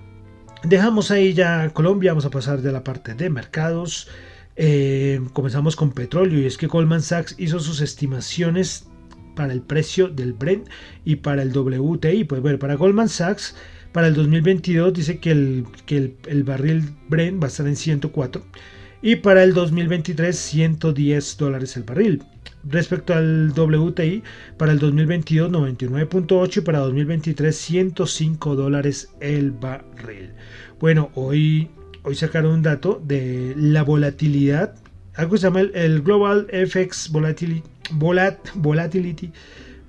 dejamos 0.63 1.09
ahí 1.09 1.33
ya 1.33 1.69
Colombia, 1.71 2.11
vamos 2.11 2.25
a 2.25 2.29
pasar 2.29 2.61
de 2.61 2.71
la 2.71 2.83
parte 2.83 3.15
de 3.15 3.29
mercados. 3.31 4.07
Eh, 4.55 5.19
comenzamos 5.33 5.75
con 5.75 5.91
petróleo 5.91 6.39
y 6.39 6.45
es 6.45 6.57
que 6.57 6.67
Goldman 6.67 7.01
Sachs 7.01 7.35
hizo 7.37 7.59
sus 7.59 7.81
estimaciones 7.81 8.87
para 9.35 9.53
el 9.53 9.61
precio 9.61 10.09
del 10.09 10.33
Brent 10.33 10.67
y 11.05 11.17
para 11.17 11.41
el 11.41 11.55
WTI. 11.55 12.23
Pues 12.25 12.41
bueno, 12.41 12.59
para 12.59 12.75
Goldman 12.75 13.09
Sachs, 13.09 13.55
para 13.91 14.07
el 14.07 14.13
2022 14.13 14.93
dice 14.93 15.19
que 15.19 15.31
el, 15.31 15.65
que 15.85 16.15
el, 16.27 16.43
barril 16.43 16.83
Brent 17.09 17.41
va 17.41 17.47
a 17.47 17.49
estar 17.49 17.67
en 17.67 17.75
104 17.75 18.43
y 19.01 19.17
para 19.17 19.43
el 19.43 19.53
2023 19.53 20.35
110 20.35 21.37
dólares 21.37 21.77
el 21.77 21.83
barril. 21.83 22.23
Respecto 22.65 23.13
al 23.13 23.51
WTI, 23.51 24.23
para 24.57 24.71
el 24.71 24.79
2022 24.79 25.51
99.8 25.51 26.57
y 26.57 26.61
para 26.61 26.79
2023 26.79 27.55
105 27.55 28.55
dólares 28.55 29.13
el 29.19 29.51
barril. 29.51 30.31
Bueno, 30.79 31.11
hoy, 31.15 31.69
hoy 32.03 32.15
sacaron 32.15 32.53
un 32.53 32.61
dato 32.61 33.01
de 33.03 33.53
la 33.57 33.83
volatilidad, 33.83 34.75
algo 35.15 35.37
se 35.37 35.43
llama 35.43 35.61
el, 35.61 36.01
Global 36.01 36.47
FX 36.47 37.11
Volatility, 37.11 37.63
Volatility, 37.91 39.31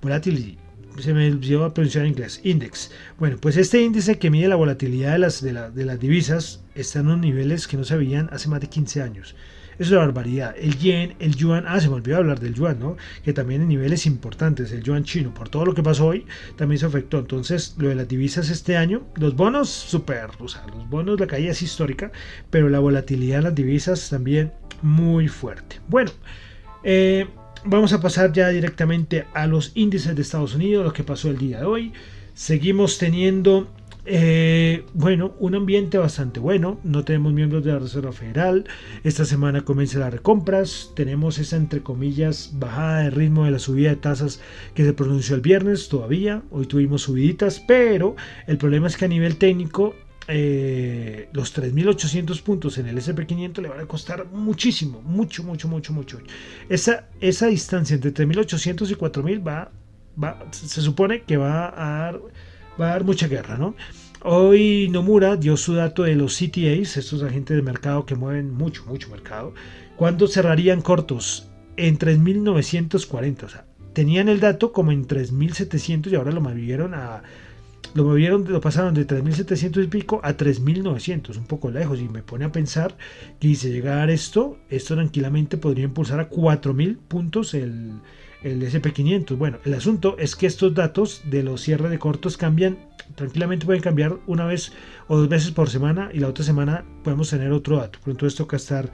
Volatility, 0.01 0.59
se 0.99 1.13
me 1.13 1.31
lleva 1.33 1.67
a 1.67 1.75
pronunciar 1.75 2.05
en 2.05 2.13
inglés, 2.13 2.41
Index. 2.45 2.91
Bueno, 3.19 3.37
pues 3.41 3.57
este 3.57 3.83
índice 3.83 4.19
que 4.19 4.31
mide 4.31 4.49
la 4.49 4.57
volatilidad 4.57 5.13
de 5.13 5.19
las, 5.19 5.43
de, 5.43 5.53
de 5.53 5.85
las 5.85 5.99
divisas 5.99 6.63
está 6.75 7.01
en 7.01 7.07
unos 7.07 7.19
niveles 7.19 7.67
que 7.67 7.77
no 7.77 7.85
se 7.85 7.97
veían 7.97 8.29
hace 8.33 8.49
más 8.49 8.61
de 8.61 8.69
15 8.69 9.03
años. 9.03 9.35
Es 9.79 9.91
una 9.91 10.01
barbaridad. 10.01 10.55
El 10.59 10.79
yen, 10.79 11.15
el 11.19 11.35
yuan, 11.35 11.65
ah, 11.67 11.81
se 11.81 11.89
me 11.89 11.95
olvidó 11.95 12.19
hablar 12.19 12.41
del 12.41 12.55
yuan, 12.55 12.79
¿no? 12.79 12.97
Que 13.25 13.33
también 13.33 13.63
en 13.63 13.69
niveles 13.69 14.07
importantes, 14.07 14.73
el 14.73 14.83
yuan 14.83 15.05
chino, 15.05 15.33
por 15.35 15.49
todo 15.49 15.65
lo 15.65 15.75
que 15.75 15.83
pasó 15.83 16.07
hoy, 16.07 16.27
también 16.57 16.79
se 16.79 16.87
afectó. 16.87 17.19
Entonces, 17.19 17.75
lo 17.79 17.89
de 17.89 17.95
las 17.95 18.09
divisas 18.09 18.51
este 18.51 18.77
año, 18.77 19.03
los 19.17 19.37
bonos, 19.37 19.69
super, 19.69 20.31
o 20.39 20.49
sea, 20.49 20.67
los 20.67 20.89
bonos, 20.89 21.19
la 21.19 21.27
caída 21.27 21.53
es 21.53 21.63
histórica, 21.63 22.13
pero 22.51 22.69
la 22.69 22.79
volatilidad 22.79 23.39
de 23.39 23.43
las 23.43 23.55
divisas 23.55 24.11
también 24.11 24.53
muy 24.83 25.29
fuerte. 25.29 25.81
Bueno, 25.89 26.11
eh, 26.83 27.27
vamos 27.65 27.93
a 27.93 28.01
pasar 28.01 28.33
ya 28.33 28.49
directamente 28.49 29.27
a 29.35 29.47
los 29.47 29.73
índices 29.75 30.15
de 30.15 30.23
Estados 30.23 30.55
Unidos, 30.55 30.85
lo 30.85 30.93
que 30.93 31.05
pasó 31.05 31.31
el 31.31 31.39
día 31.39 31.61
de 31.61 31.65
hoy. 31.65 31.93
Seguimos 32.35 32.99
teniendo 32.99 33.73
eh, 34.07 34.85
bueno, 34.93 35.35
un 35.39 35.55
ambiente 35.55 35.99
bastante 35.99 36.41
bueno. 36.41 36.79
No 36.85 37.05
tenemos 37.05 37.33
miembros 37.33 37.65
de 37.65 37.73
la 37.73 37.79
Reserva 37.79 38.13
Federal. 38.13 38.65
Esta 39.03 39.25
semana 39.25 39.65
comienza 39.65 39.99
las 39.99 40.13
recompras. 40.13 40.91
Tenemos 40.95 41.39
esa, 41.39 41.57
entre 41.57 41.83
comillas, 41.83 42.53
bajada 42.55 43.01
de 43.01 43.11
ritmo 43.11 43.45
de 43.45 43.53
la 43.53 43.59
subida 43.59 43.91
de 43.91 43.97
tasas 43.97 44.41
que 44.75 44.85
se 44.85 44.93
pronunció 44.93 45.35
el 45.35 45.41
viernes 45.41 45.89
todavía. 45.89 46.43
Hoy 46.51 46.67
tuvimos 46.67 47.03
subiditas, 47.03 47.61
pero 47.61 48.17
el 48.47 48.59
problema 48.59 48.89
es 48.89 48.97
que 48.97 49.07
a 49.07 49.09
nivel 49.09 49.37
técnico 49.37 49.95
eh, 50.29 51.29
los 51.33 51.55
3.800 51.57 52.43
puntos 52.43 52.79
en 52.79 52.87
el 52.87 52.97
SP500 52.97 53.61
le 53.61 53.69
van 53.69 53.81
a 53.81 53.87
costar 53.87 54.27
muchísimo, 54.33 55.03
mucho, 55.03 55.45
mucho, 55.45 55.69
mucho, 55.69 55.93
mucho. 55.93 56.19
Esa, 56.69 57.09
esa 57.21 57.47
distancia 57.47 57.95
entre 57.95 58.13
3.800 58.13 58.91
y 58.91 58.95
4.000 58.95 59.47
va, 59.47 59.73
va, 60.23 60.47
se 60.51 60.81
supone 60.81 61.23
que 61.23 61.37
va 61.37 61.69
a 61.69 61.99
dar 62.05 62.21
va 62.81 62.89
a 62.89 62.91
dar 62.91 63.05
mucha 63.05 63.29
guerra, 63.29 63.57
¿no? 63.57 63.75
Hoy 64.23 64.89
Nomura 64.91 65.37
dio 65.37 65.57
su 65.57 65.75
dato 65.75 66.05
de 66.05 66.15
los 66.15 66.39
CTAs, 66.39 66.97
estos 66.97 67.23
agentes 67.23 67.57
de 67.57 67.63
mercado 67.63 68.07
que 68.07 68.15
mueven 68.15 68.55
mucho, 68.55 68.85
mucho 68.87 69.11
mercado, 69.11 69.55
cuando 69.97 70.27
cerrarían 70.27 70.81
cortos 70.81 71.51
en 71.77 71.99
3.940, 71.99 73.43
o 73.43 73.49
sea, 73.49 73.67
tenían 73.93 74.29
el 74.29 74.41
dato 74.41 74.73
como 74.73 74.93
en 74.93 75.07
3.700 75.07 76.11
y 76.11 76.15
ahora 76.15 76.33
lo 76.33 76.41
movieron 76.41 76.95
a 76.95 77.23
lo 77.95 78.03
movieron, 78.03 78.51
lo 78.51 78.61
pasaron 78.61 78.93
de 78.93 79.07
3.700 79.07 79.85
y 79.85 79.87
pico 79.87 80.21
a 80.25 80.37
3.900, 80.37 81.37
un 81.37 81.47
poco 81.47 81.71
lejos, 81.71 82.01
y 82.01 82.09
me 82.09 82.23
pone 82.23 82.45
a 82.45 82.51
pensar 82.51 82.97
que 83.39 83.49
si 83.49 83.55
se 83.55 83.71
llegara 83.71 84.11
a 84.11 84.15
esto, 84.15 84.59
esto 84.69 84.95
tranquilamente 84.95 85.59
podría 85.59 85.85
impulsar 85.85 86.19
a 86.19 86.29
4.000 86.29 86.97
puntos 86.97 87.55
el, 87.55 87.93
el 88.45 88.63
SP500. 88.63 89.37
Bueno, 89.37 89.59
el 89.65 89.75
asunto 89.75 90.17
es 90.19 90.37
que 90.37 90.47
estos 90.47 90.75
datos 90.75 91.23
de 91.25 91.43
los 91.43 91.63
cierres 91.63 91.91
de 91.91 91.99
cortos 91.99 92.37
cambian, 92.37 92.79
tranquilamente 93.17 93.67
pueden 93.67 93.83
cambiar 93.83 94.19
una 94.27 94.45
vez 94.45 94.73
o 95.09 95.17
dos 95.17 95.29
veces 95.29 95.51
por 95.51 95.71
semana 95.71 96.11
y 96.13 96.21
la 96.21 96.29
otra 96.29 96.45
semana 96.45 96.85
podemos 97.03 97.31
tener 97.31 97.51
otro 97.53 97.79
dato. 97.79 97.99
Por 98.01 98.13
entonces 98.13 98.37
toca 98.37 98.57
estar 98.57 98.93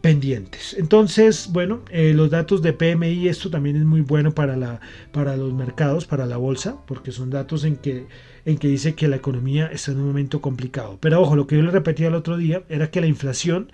pendientes. 0.00 0.74
Entonces, 0.78 1.48
bueno, 1.52 1.82
eh, 1.90 2.12
los 2.14 2.30
datos 2.30 2.60
de 2.60 2.72
PMI, 2.72 3.28
esto 3.28 3.50
también 3.50 3.76
es 3.76 3.84
muy 3.84 4.00
bueno 4.00 4.32
para, 4.32 4.56
la, 4.56 4.80
para 5.12 5.36
los 5.36 5.52
mercados, 5.52 6.06
para 6.06 6.26
la 6.26 6.36
bolsa, 6.38 6.76
porque 6.86 7.12
son 7.12 7.30
datos 7.30 7.64
en 7.64 7.76
que, 7.76 8.06
en 8.44 8.58
que 8.58 8.68
dice 8.68 8.94
que 8.94 9.06
la 9.06 9.16
economía 9.16 9.66
está 9.66 9.92
en 9.92 10.00
un 10.00 10.06
momento 10.08 10.40
complicado. 10.40 10.98
Pero 11.00 11.20
ojo, 11.20 11.36
lo 11.36 11.46
que 11.46 11.56
yo 11.56 11.62
le 11.62 11.70
repetía 11.70 12.08
el 12.08 12.14
otro 12.14 12.36
día 12.36 12.62
era 12.68 12.90
que 12.90 13.00
la 13.00 13.06
inflación, 13.06 13.70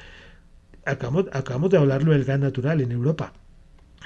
acabamos, 0.85 1.27
acabamos 1.33 1.71
de 1.71 1.79
hablarlo 1.79 2.13
del 2.13 2.25
gas 2.25 2.41
natural 2.41 2.83
en 2.83 2.93
Europa 2.93 3.33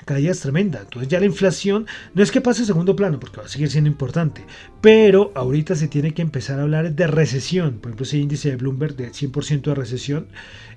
caída 0.05 0.33
es 0.33 0.41
tremenda. 0.41 0.81
Entonces 0.81 1.09
ya 1.09 1.21
la 1.21 1.27
inflación 1.27 1.87
no 2.15 2.23
es 2.23 2.31
que 2.31 2.41
pase 2.41 2.63
a 2.63 2.67
segundo 2.67 2.97
plano, 2.97 3.21
porque 3.21 3.39
va 3.39 3.47
a 3.47 3.49
seguir 3.49 3.71
siendo 3.71 3.89
importante, 3.89 4.45
pero 4.81 5.33
ahorita 5.35 5.75
se 5.75 5.89
tiene 5.89 6.13
que 6.15 6.23
empezar 6.23 6.59
a 6.59 6.63
hablar 6.63 6.93
de 6.93 7.07
recesión. 7.07 7.79
Por 7.79 7.91
ejemplo, 7.91 8.05
ese 8.05 8.19
índice 8.19 8.51
de 8.51 8.57
Bloomberg 8.57 8.97
de 8.97 9.11
100% 9.11 9.63
de 9.63 9.75
recesión 9.75 10.27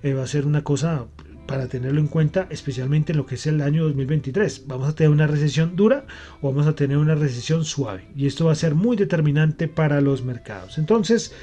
eh, 0.03 0.13
va 0.13 0.23
a 0.23 0.27
ser 0.27 0.45
una 0.45 0.63
cosa 0.63 1.05
para 1.47 1.67
tenerlo 1.67 1.99
en 1.99 2.07
cuenta, 2.07 2.47
especialmente 2.49 3.11
en 3.11 3.19
lo 3.19 3.25
que 3.25 3.35
es 3.35 3.45
el 3.45 3.61
año 3.61 3.83
2023. 3.83 4.63
¿Vamos 4.67 4.89
a 4.89 4.95
tener 4.95 5.11
una 5.11 5.27
recesión 5.27 5.75
dura 5.75 6.05
o 6.41 6.49
vamos 6.49 6.65
a 6.65 6.73
tener 6.73 6.97
una 6.97 7.13
recesión 7.13 7.65
suave? 7.65 8.07
Y 8.15 8.25
esto 8.25 8.45
va 8.45 8.53
a 8.53 8.55
ser 8.55 8.73
muy 8.73 8.97
determinante 8.97 9.67
para 9.67 10.01
los 10.01 10.23
mercados. 10.23 10.79
Entonces, 10.79 11.33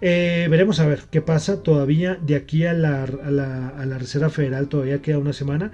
eh, 0.00 0.48
veremos 0.50 0.80
a 0.80 0.86
ver 0.86 1.02
qué 1.10 1.22
pasa 1.22 1.62
todavía 1.62 2.16
de 2.16 2.34
aquí 2.34 2.64
a 2.64 2.72
la, 2.72 3.04
a 3.04 3.86
la 3.86 3.98
Reserva 3.98 4.28
Federal, 4.28 4.68
todavía 4.68 5.02
queda 5.02 5.18
una 5.18 5.32
semana. 5.32 5.70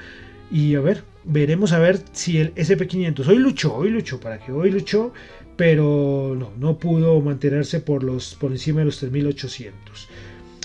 Y 0.50 0.74
a 0.74 0.80
ver, 0.80 1.04
veremos 1.24 1.72
a 1.72 1.78
ver 1.78 2.00
si 2.12 2.38
el 2.38 2.54
SP500 2.54 3.26
hoy 3.26 3.38
luchó, 3.38 3.74
hoy 3.74 3.90
luchó, 3.90 4.20
para 4.20 4.38
que 4.38 4.52
hoy 4.52 4.70
luchó, 4.70 5.12
pero 5.56 6.36
no, 6.38 6.50
no 6.58 6.78
pudo 6.78 7.20
mantenerse 7.20 7.80
por, 7.80 8.02
los, 8.02 8.34
por 8.34 8.52
encima 8.52 8.80
de 8.80 8.86
los 8.86 8.98
3800. 8.98 10.08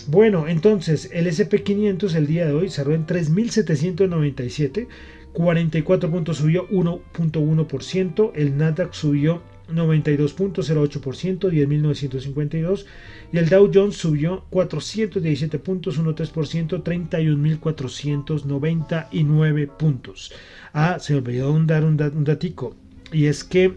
Bueno, 0.08 0.48
entonces 0.48 1.10
el 1.14 1.28
SP500 1.28 2.16
el 2.16 2.28
día 2.28 2.46
de 2.46 2.54
hoy 2.54 2.70
cerró 2.70 2.96
en 2.96 3.06
3797, 3.06 4.88
44 5.34 6.10
puntos 6.10 6.38
subió 6.38 6.68
1.1%, 6.70 8.32
el 8.34 8.58
Nasdaq 8.58 8.94
subió 8.94 9.44
92.08%, 9.74 11.50
10.952. 11.50 12.86
Y 13.32 13.38
el 13.38 13.48
Dow 13.50 13.70
Jones 13.74 13.98
subió 13.98 14.46
417 14.50 15.60
puntos, 15.60 16.00
1.3%, 16.00 16.84
31.499 16.84 19.68
puntos. 19.78 20.34
Ah, 20.74 20.98
se 21.00 21.14
me 21.14 21.20
olvidó 21.20 21.58
dar 21.66 21.84
un, 21.84 21.98
datico. 21.98 22.76
Y 23.12 23.26
es 23.26 23.44
que 23.44 23.76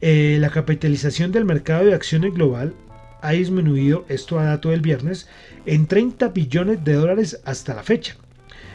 eh, 0.00 0.36
la 0.40 0.50
capitalización 0.50 1.32
del 1.32 1.44
mercado 1.44 1.86
de 1.86 1.94
acciones 1.94 2.32
global 2.34 2.74
ha 3.22 3.32
disminuido, 3.32 4.04
esto 4.08 4.38
a 4.38 4.44
dato 4.44 4.70
del 4.70 4.82
viernes, 4.82 5.28
en 5.64 5.86
30 5.86 6.28
billones 6.28 6.84
de 6.84 6.92
dólares 6.92 7.40
hasta 7.44 7.74
la 7.74 7.82
fecha. 7.82 8.16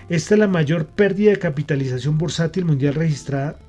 Esta 0.10 0.34
es 0.34 0.40
la 0.40 0.48
mayor 0.48 0.88
pérdida 0.88 1.30
de 1.32 1.38
capitalización 1.38 2.18
bursátil 2.18 2.66
mundial 2.66 2.96
registrada 2.96 3.60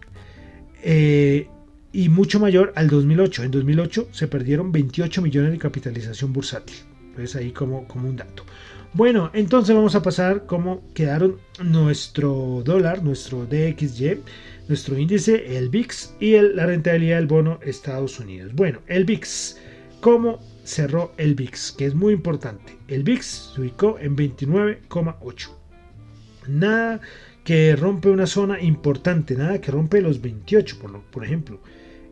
eh, 0.82 1.48
y 1.92 2.08
mucho 2.08 2.40
mayor 2.40 2.72
al 2.76 2.88
2008. 2.88 3.44
En 3.44 3.50
2008 3.50 4.08
se 4.12 4.28
perdieron 4.28 4.72
28 4.72 5.22
millones 5.22 5.52
de 5.52 5.58
capitalización 5.58 6.32
bursátil. 6.32 6.76
Entonces 7.10 7.36
ahí 7.36 7.50
como, 7.50 7.86
como 7.86 8.08
un 8.08 8.16
dato. 8.16 8.44
Bueno, 8.92 9.30
entonces 9.34 9.74
vamos 9.74 9.94
a 9.94 10.02
pasar 10.02 10.46
cómo 10.46 10.82
quedaron 10.94 11.38
nuestro 11.62 12.62
dólar, 12.64 13.04
nuestro 13.04 13.46
DXY, 13.46 14.22
nuestro 14.68 14.98
índice, 14.98 15.56
el 15.56 15.68
VIX 15.68 16.14
y 16.18 16.32
la 16.40 16.66
rentabilidad 16.66 17.16
del 17.16 17.28
bono 17.28 17.60
Estados 17.62 18.18
Unidos. 18.18 18.52
Bueno, 18.52 18.80
el 18.88 19.04
VIX, 19.04 19.58
¿cómo 20.00 20.40
cerró 20.64 21.12
el 21.18 21.36
VIX? 21.36 21.72
Que 21.72 21.86
es 21.86 21.94
muy 21.94 22.12
importante. 22.12 22.76
El 22.88 23.04
VIX 23.04 23.52
se 23.54 23.60
ubicó 23.60 23.96
en 24.00 24.16
29,8. 24.16 25.50
Nada 26.48 27.00
que 27.44 27.76
rompe 27.76 28.10
una 28.10 28.26
zona 28.26 28.60
importante, 28.60 29.36
nada 29.36 29.60
que 29.60 29.70
rompe 29.70 30.00
los 30.00 30.20
28, 30.20 30.78
por, 30.80 31.00
por 31.02 31.24
ejemplo. 31.24 31.60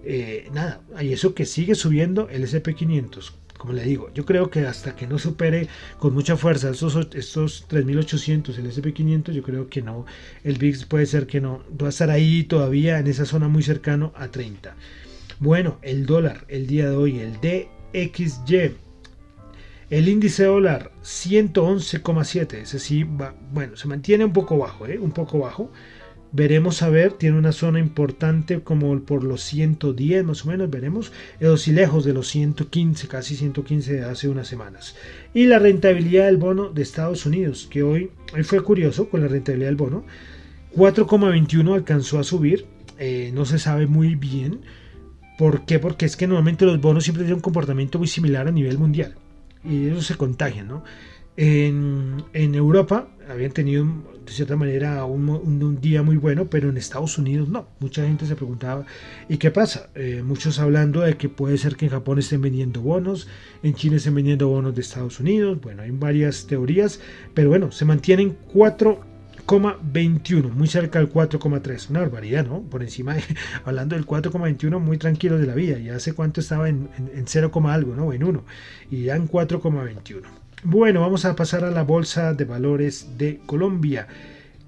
Eh, 0.04 0.48
nada, 0.52 0.80
hay 0.94 1.12
eso 1.12 1.34
que 1.34 1.44
sigue 1.44 1.74
subiendo 1.74 2.28
el 2.28 2.44
SP500 2.44 3.32
como 3.58 3.72
le 3.72 3.82
digo, 3.82 4.10
yo 4.14 4.24
creo 4.24 4.50
que 4.50 4.60
hasta 4.60 4.96
que 4.96 5.06
no 5.06 5.18
supere 5.18 5.68
con 5.98 6.14
mucha 6.14 6.36
fuerza 6.36 6.70
estos, 6.70 6.96
estos 7.14 7.66
3800, 7.66 8.56
el 8.56 8.70
SP500, 8.70 9.32
yo 9.32 9.42
creo 9.42 9.68
que 9.68 9.82
no, 9.82 10.06
el 10.44 10.56
VIX 10.58 10.86
puede 10.86 11.06
ser 11.06 11.26
que 11.26 11.40
no, 11.40 11.64
va 11.70 11.88
a 11.88 11.90
estar 11.90 12.08
ahí 12.08 12.44
todavía 12.44 12.98
en 13.00 13.08
esa 13.08 13.26
zona 13.26 13.48
muy 13.48 13.62
cercano 13.62 14.12
a 14.16 14.28
30. 14.28 14.74
Bueno, 15.40 15.78
el 15.82 16.06
dólar, 16.06 16.44
el 16.48 16.66
día 16.66 16.88
de 16.88 16.96
hoy, 16.96 17.18
el 17.18 17.34
DXY, 17.40 18.76
el 19.90 20.08
índice 20.08 20.44
dólar 20.44 20.92
111,7, 21.02 22.54
ese 22.54 22.78
sí 22.78 23.02
va, 23.02 23.34
bueno, 23.52 23.76
se 23.76 23.88
mantiene 23.88 24.24
un 24.24 24.32
poco 24.32 24.56
bajo, 24.56 24.86
¿eh? 24.86 24.98
un 24.98 25.10
poco 25.10 25.40
bajo. 25.40 25.70
Veremos 26.30 26.82
a 26.82 26.90
ver, 26.90 27.12
tiene 27.12 27.38
una 27.38 27.52
zona 27.52 27.78
importante 27.78 28.60
como 28.60 29.00
por 29.00 29.24
los 29.24 29.42
110 29.42 30.24
más 30.24 30.44
o 30.44 30.48
menos, 30.48 30.68
veremos, 30.68 31.12
eso 31.40 31.56
sí 31.56 31.72
lejos 31.72 32.04
de 32.04 32.12
los 32.12 32.28
115, 32.28 33.08
casi 33.08 33.34
115 33.34 33.94
de 33.94 34.04
hace 34.04 34.28
unas 34.28 34.46
semanas. 34.46 34.94
Y 35.32 35.46
la 35.46 35.58
rentabilidad 35.58 36.26
del 36.26 36.36
bono 36.36 36.68
de 36.68 36.82
Estados 36.82 37.24
Unidos, 37.24 37.66
que 37.70 37.82
hoy, 37.82 38.10
hoy 38.34 38.42
fue 38.42 38.62
curioso 38.62 39.08
con 39.08 39.22
la 39.22 39.28
rentabilidad 39.28 39.68
del 39.68 39.76
bono, 39.76 40.04
4,21 40.74 41.74
alcanzó 41.74 42.18
a 42.18 42.24
subir, 42.24 42.66
eh, 42.98 43.30
no 43.32 43.44
se 43.44 43.58
sabe 43.58 43.86
muy 43.86 44.14
bien. 44.14 44.60
¿Por 45.38 45.64
qué? 45.64 45.78
Porque 45.78 46.04
es 46.04 46.16
que 46.16 46.26
normalmente 46.26 46.66
los 46.66 46.80
bonos 46.80 47.04
siempre 47.04 47.22
tienen 47.22 47.36
un 47.36 47.42
comportamiento 47.42 47.98
muy 47.98 48.08
similar 48.08 48.48
a 48.48 48.52
nivel 48.52 48.76
mundial. 48.76 49.14
Y 49.64 49.88
eso 49.88 50.02
se 50.02 50.16
contagia, 50.16 50.64
¿no? 50.64 50.82
En, 51.36 52.24
Europa 52.32 53.08
habían 53.28 53.52
tenido 53.52 53.86
de 54.28 54.34
cierta 54.34 54.56
manera 54.56 55.04
un, 55.06 55.78
día 55.80 56.02
muy 56.02 56.16
bueno, 56.16 56.50
pero 56.50 56.68
en 56.68 56.76
Estados 56.76 57.16
Unidos 57.18 57.48
no. 57.48 57.66
Mucha 57.80 58.04
gente 58.04 58.26
se 58.26 58.36
preguntaba, 58.36 58.84
¿y 59.28 59.38
qué 59.38 59.50
pasa? 59.50 59.88
Eh, 59.94 60.22
muchos 60.22 60.58
hablando 60.58 61.00
de 61.00 61.16
que 61.16 61.30
puede 61.30 61.56
ser 61.56 61.76
que 61.76 61.86
en 61.86 61.92
Japón 61.92 62.18
estén 62.18 62.42
vendiendo 62.42 62.82
bonos, 62.82 63.26
en 63.62 63.72
China 63.74 63.96
estén 63.96 64.14
vendiendo 64.14 64.48
bonos 64.48 64.74
de 64.74 64.82
Estados 64.82 65.18
Unidos. 65.18 65.58
Bueno, 65.62 65.82
hay 65.82 65.92
varias 65.92 66.46
teorías, 66.46 67.00
pero 67.32 67.48
bueno, 67.48 67.72
se 67.72 67.86
mantienen 67.86 68.36
4,21, 68.52 70.52
muy 70.52 70.68
cerca 70.68 70.98
del 70.98 71.10
4,3. 71.10 71.88
Una 71.88 72.00
barbaridad, 72.00 72.46
¿no? 72.46 72.60
Por 72.60 72.82
encima, 72.82 73.16
hablando 73.64 73.96
del 73.96 74.06
4,21, 74.06 74.78
muy 74.78 74.98
tranquilo 74.98 75.38
de 75.38 75.46
la 75.46 75.54
vida. 75.54 75.78
Ya 75.78 75.96
hace 75.96 76.12
cuánto 76.12 76.40
estaba 76.40 76.68
en, 76.68 76.90
en, 76.98 77.10
en 77.14 77.26
0, 77.26 77.50
algo, 77.66 77.96
¿no? 77.96 78.12
En 78.12 78.24
1. 78.24 78.44
Y 78.90 79.04
ya 79.04 79.16
en 79.16 79.26
4,21. 79.26 80.47
Bueno, 80.64 81.02
vamos 81.02 81.24
a 81.24 81.36
pasar 81.36 81.62
a 81.62 81.70
la 81.70 81.84
Bolsa 81.84 82.34
de 82.34 82.44
Valores 82.44 83.16
de 83.16 83.38
Colombia. 83.46 84.08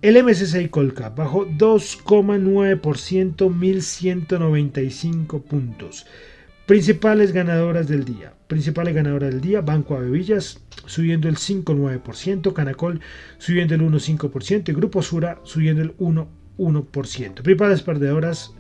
El 0.03 0.23
MSCI 0.23 0.69
Colcap 0.69 1.17
bajó 1.17 1.47
2,9%, 1.47 3.53
1195 3.53 5.43
puntos. 5.43 6.07
Principales 6.65 7.33
ganadoras 7.33 7.89
del 7.89 8.05
día. 8.05 8.33
Principales 8.47 8.95
ganadoras 8.95 9.31
del 9.31 9.41
día, 9.41 9.63
Banco 9.63 9.97
Avevillas 9.97 10.61
subiendo 10.87 11.29
el 11.29 11.39
5,9%, 11.39 12.53
Canacol 12.53 13.01
subiendo 13.39 13.75
el 13.75 13.81
1,5% 13.81 14.69
y 14.69 14.73
Grupo 14.73 15.03
Sura 15.03 15.41
subiendo 15.43 15.83
el 15.83 15.97
1,1%. 15.97 17.43
Principales 17.43 17.83
perdedoras 17.83 18.55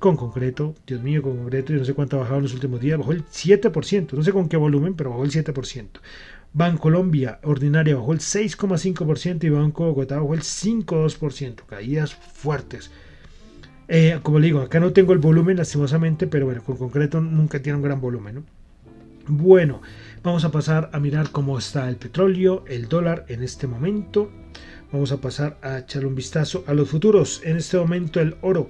con 0.00 0.16
concreto, 0.16 0.74
Dios 0.84 1.00
mío, 1.00 1.22
con 1.22 1.36
concreto, 1.36 1.72
yo 1.72 1.78
no 1.78 1.84
sé 1.84 1.94
cuánto 1.94 2.16
ha 2.16 2.20
bajado 2.20 2.38
en 2.38 2.42
los 2.42 2.54
últimos 2.54 2.80
días, 2.80 2.98
bajó 2.98 3.12
el 3.12 3.24
7%, 3.24 4.14
no 4.14 4.22
sé 4.24 4.32
con 4.32 4.48
qué 4.48 4.56
volumen, 4.56 4.94
pero 4.94 5.10
bajó 5.10 5.22
el 5.22 5.30
7%. 5.30 6.00
Bancolombia 6.54 7.38
ordinaria 7.44 7.96
bajó 7.96 8.12
el 8.12 8.18
6,5% 8.18 9.44
y 9.44 9.48
Banco 9.48 9.86
Bogotá 9.86 10.16
bajó 10.16 10.34
el 10.34 10.42
5,2%. 10.42 11.64
Caídas 11.66 12.14
fuertes. 12.14 12.90
Eh, 13.88 14.20
como 14.22 14.38
le 14.38 14.46
digo, 14.46 14.60
acá 14.60 14.80
no 14.80 14.92
tengo 14.92 15.12
el 15.12 15.18
volumen 15.18 15.56
lastimosamente, 15.56 16.26
pero 16.26 16.46
bueno, 16.46 16.62
con 16.62 16.76
concreto 16.76 17.20
nunca 17.20 17.60
tiene 17.60 17.76
un 17.76 17.82
gran 17.82 18.00
volumen. 18.00 18.44
Bueno, 19.28 19.80
vamos 20.22 20.44
a 20.44 20.50
pasar 20.50 20.90
a 20.92 20.98
mirar 20.98 21.30
cómo 21.30 21.58
está 21.58 21.88
el 21.88 21.96
petróleo, 21.96 22.64
el 22.66 22.88
dólar 22.88 23.24
en 23.28 23.42
este 23.42 23.66
momento. 23.66 24.30
Vamos 24.92 25.12
a 25.12 25.20
pasar 25.20 25.58
a 25.62 25.78
echar 25.78 26.04
un 26.04 26.14
vistazo 26.14 26.64
a 26.66 26.74
los 26.74 26.90
futuros. 26.90 27.40
En 27.44 27.56
este 27.56 27.78
momento 27.78 28.20
el 28.20 28.36
oro 28.42 28.68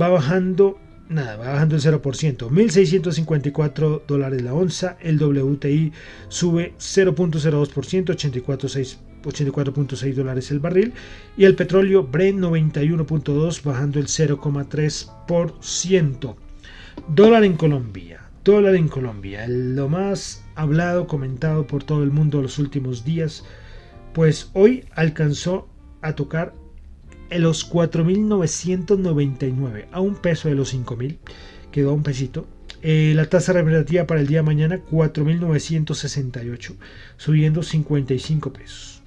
va 0.00 0.08
bajando 0.08 0.78
nada, 1.10 1.36
va 1.36 1.52
bajando 1.52 1.76
el 1.76 1.82
0%, 1.82 2.48
1.654 2.48 4.06
dólares 4.06 4.40
la 4.42 4.54
onza, 4.54 4.96
el 5.00 5.22
WTI 5.22 5.92
sube 6.28 6.72
0.02%, 6.78 8.96
84.6 9.22 10.14
dólares 10.14 10.50
el 10.50 10.60
barril, 10.60 10.94
y 11.36 11.44
el 11.44 11.56
petróleo 11.56 12.04
Brent 12.04 12.38
91.2 12.38 13.62
bajando 13.62 13.98
el 13.98 14.06
0.3%. 14.06 16.36
Dólar 17.08 17.44
en 17.44 17.56
Colombia, 17.56 18.22
dólar 18.44 18.76
en 18.76 18.88
Colombia, 18.88 19.46
lo 19.48 19.88
más 19.88 20.44
hablado, 20.54 21.06
comentado 21.06 21.66
por 21.66 21.84
todo 21.84 22.02
el 22.02 22.10
mundo 22.10 22.40
los 22.40 22.58
últimos 22.58 23.04
días, 23.04 23.44
pues 24.14 24.48
hoy 24.54 24.86
alcanzó 24.92 25.68
a 26.02 26.14
tocar 26.14 26.54
en 27.30 27.42
los 27.42 27.70
4.999 27.70 29.86
a 29.92 30.00
un 30.00 30.16
peso 30.16 30.48
de 30.48 30.54
los 30.54 30.74
5.000, 30.74 31.18
quedó 31.70 31.94
un 31.94 32.02
pesito. 32.02 32.46
Eh, 32.82 33.12
la 33.14 33.26
tasa 33.26 33.52
representativa 33.52 34.06
para 34.06 34.20
el 34.20 34.26
día 34.26 34.38
de 34.38 34.44
mañana 34.44 34.80
4.968, 34.90 36.76
subiendo 37.16 37.62
55 37.62 38.52
pesos. 38.52 39.02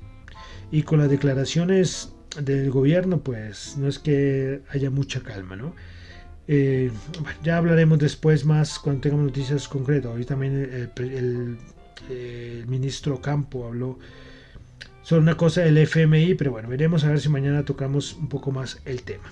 Y 0.72 0.84
con 0.84 1.00
las 1.00 1.10
declaraciones 1.10 2.14
del 2.40 2.72
gobierno, 2.72 3.20
pues 3.20 3.76
no 3.78 3.88
es 3.88 4.00
que 4.00 4.62
haya 4.70 4.90
mucha 4.90 5.22
calma, 5.22 5.56
¿no? 5.56 5.76
Eh, 6.48 6.92
ya 7.44 7.58
hablaremos 7.58 8.00
después 8.00 8.46
más 8.46 8.80
cuando 8.80 9.02
tengamos 9.02 9.28
noticias 9.28 9.68
concretas. 9.68 10.12
Hoy 10.14 10.26
también 10.26 10.90
el 12.10 12.66
ministro 12.68 13.22
Campo 13.22 13.68
habló 13.68 14.00
son 15.04 15.20
una 15.20 15.38
cosa 15.38 15.62
del 15.62 15.78
FMI, 15.78 16.34
pero 16.36 16.52
bueno, 16.52 16.70
veremos 16.70 17.04
a 17.04 17.10
ver 17.10 17.20
si 17.20 17.30
mañana 17.30 17.64
tocamos 17.64 18.16
un 18.16 18.30
poco 18.30 18.52
más 18.52 18.82
el 18.86 19.04
tema. 19.04 19.24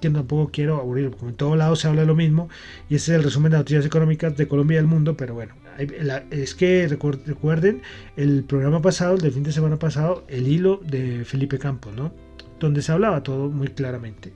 Que 0.00 0.10
tampoco 0.10 0.50
quiero 0.52 0.76
aburrir, 0.80 1.10
porque 1.10 1.26
en 1.26 1.34
todos 1.34 1.56
lados 1.56 1.80
se 1.80 1.88
habla 1.88 2.04
lo 2.04 2.14
mismo 2.14 2.48
y 2.88 2.94
ese 2.96 3.12
es 3.12 3.18
el 3.18 3.24
resumen 3.24 3.52
de 3.52 3.58
noticias 3.58 3.84
económicas 3.84 4.36
de 4.36 4.46
Colombia 4.46 4.76
y 4.76 4.78
del 4.78 4.86
mundo, 4.86 5.16
pero 5.16 5.34
bueno, 5.34 5.54
es 6.30 6.54
que 6.54 6.88
recuerden 6.88 7.82
el 8.16 8.44
programa 8.44 8.80
pasado, 8.80 9.14
el 9.14 9.20
del 9.20 9.32
fin 9.32 9.42
de 9.42 9.52
semana 9.52 9.78
pasado, 9.78 10.24
el 10.28 10.46
hilo 10.48 10.80
de 10.84 11.24
Felipe 11.24 11.58
Campos, 11.58 11.94
¿no? 11.94 12.12
Donde 12.60 12.82
se 12.82 12.92
hablaba 12.92 13.22
todo 13.22 13.48
muy 13.48 13.68
claramente, 13.68 14.32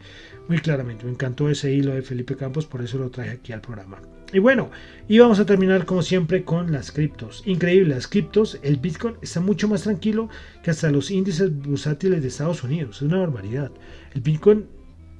muy 0.48 0.58
claramente. 0.58 1.04
Me 1.04 1.12
encantó 1.12 1.48
ese 1.48 1.72
hilo 1.72 1.94
de 1.94 2.02
Felipe 2.02 2.36
Campos, 2.36 2.66
por 2.66 2.82
eso 2.82 2.98
lo 2.98 3.10
traje 3.10 3.30
aquí 3.30 3.52
al 3.52 3.60
programa. 3.60 4.00
Y 4.32 4.38
bueno, 4.38 4.70
y 5.08 5.18
vamos 5.18 5.38
a 5.40 5.46
terminar 5.46 5.84
como 5.84 6.02
siempre 6.02 6.44
con 6.44 6.72
las 6.72 6.90
criptos. 6.90 7.42
Increíble, 7.44 7.94
las 7.94 8.08
criptos, 8.08 8.58
el 8.62 8.78
Bitcoin 8.78 9.16
está 9.20 9.40
mucho 9.40 9.68
más 9.68 9.82
tranquilo 9.82 10.28
que 10.62 10.70
hasta 10.70 10.90
los 10.90 11.10
índices 11.10 11.54
bursátiles 11.54 12.22
de 12.22 12.28
Estados 12.28 12.64
Unidos. 12.64 12.96
Es 12.96 13.02
una 13.02 13.18
barbaridad. 13.18 13.70
El 14.14 14.22
Bitcoin 14.22 14.66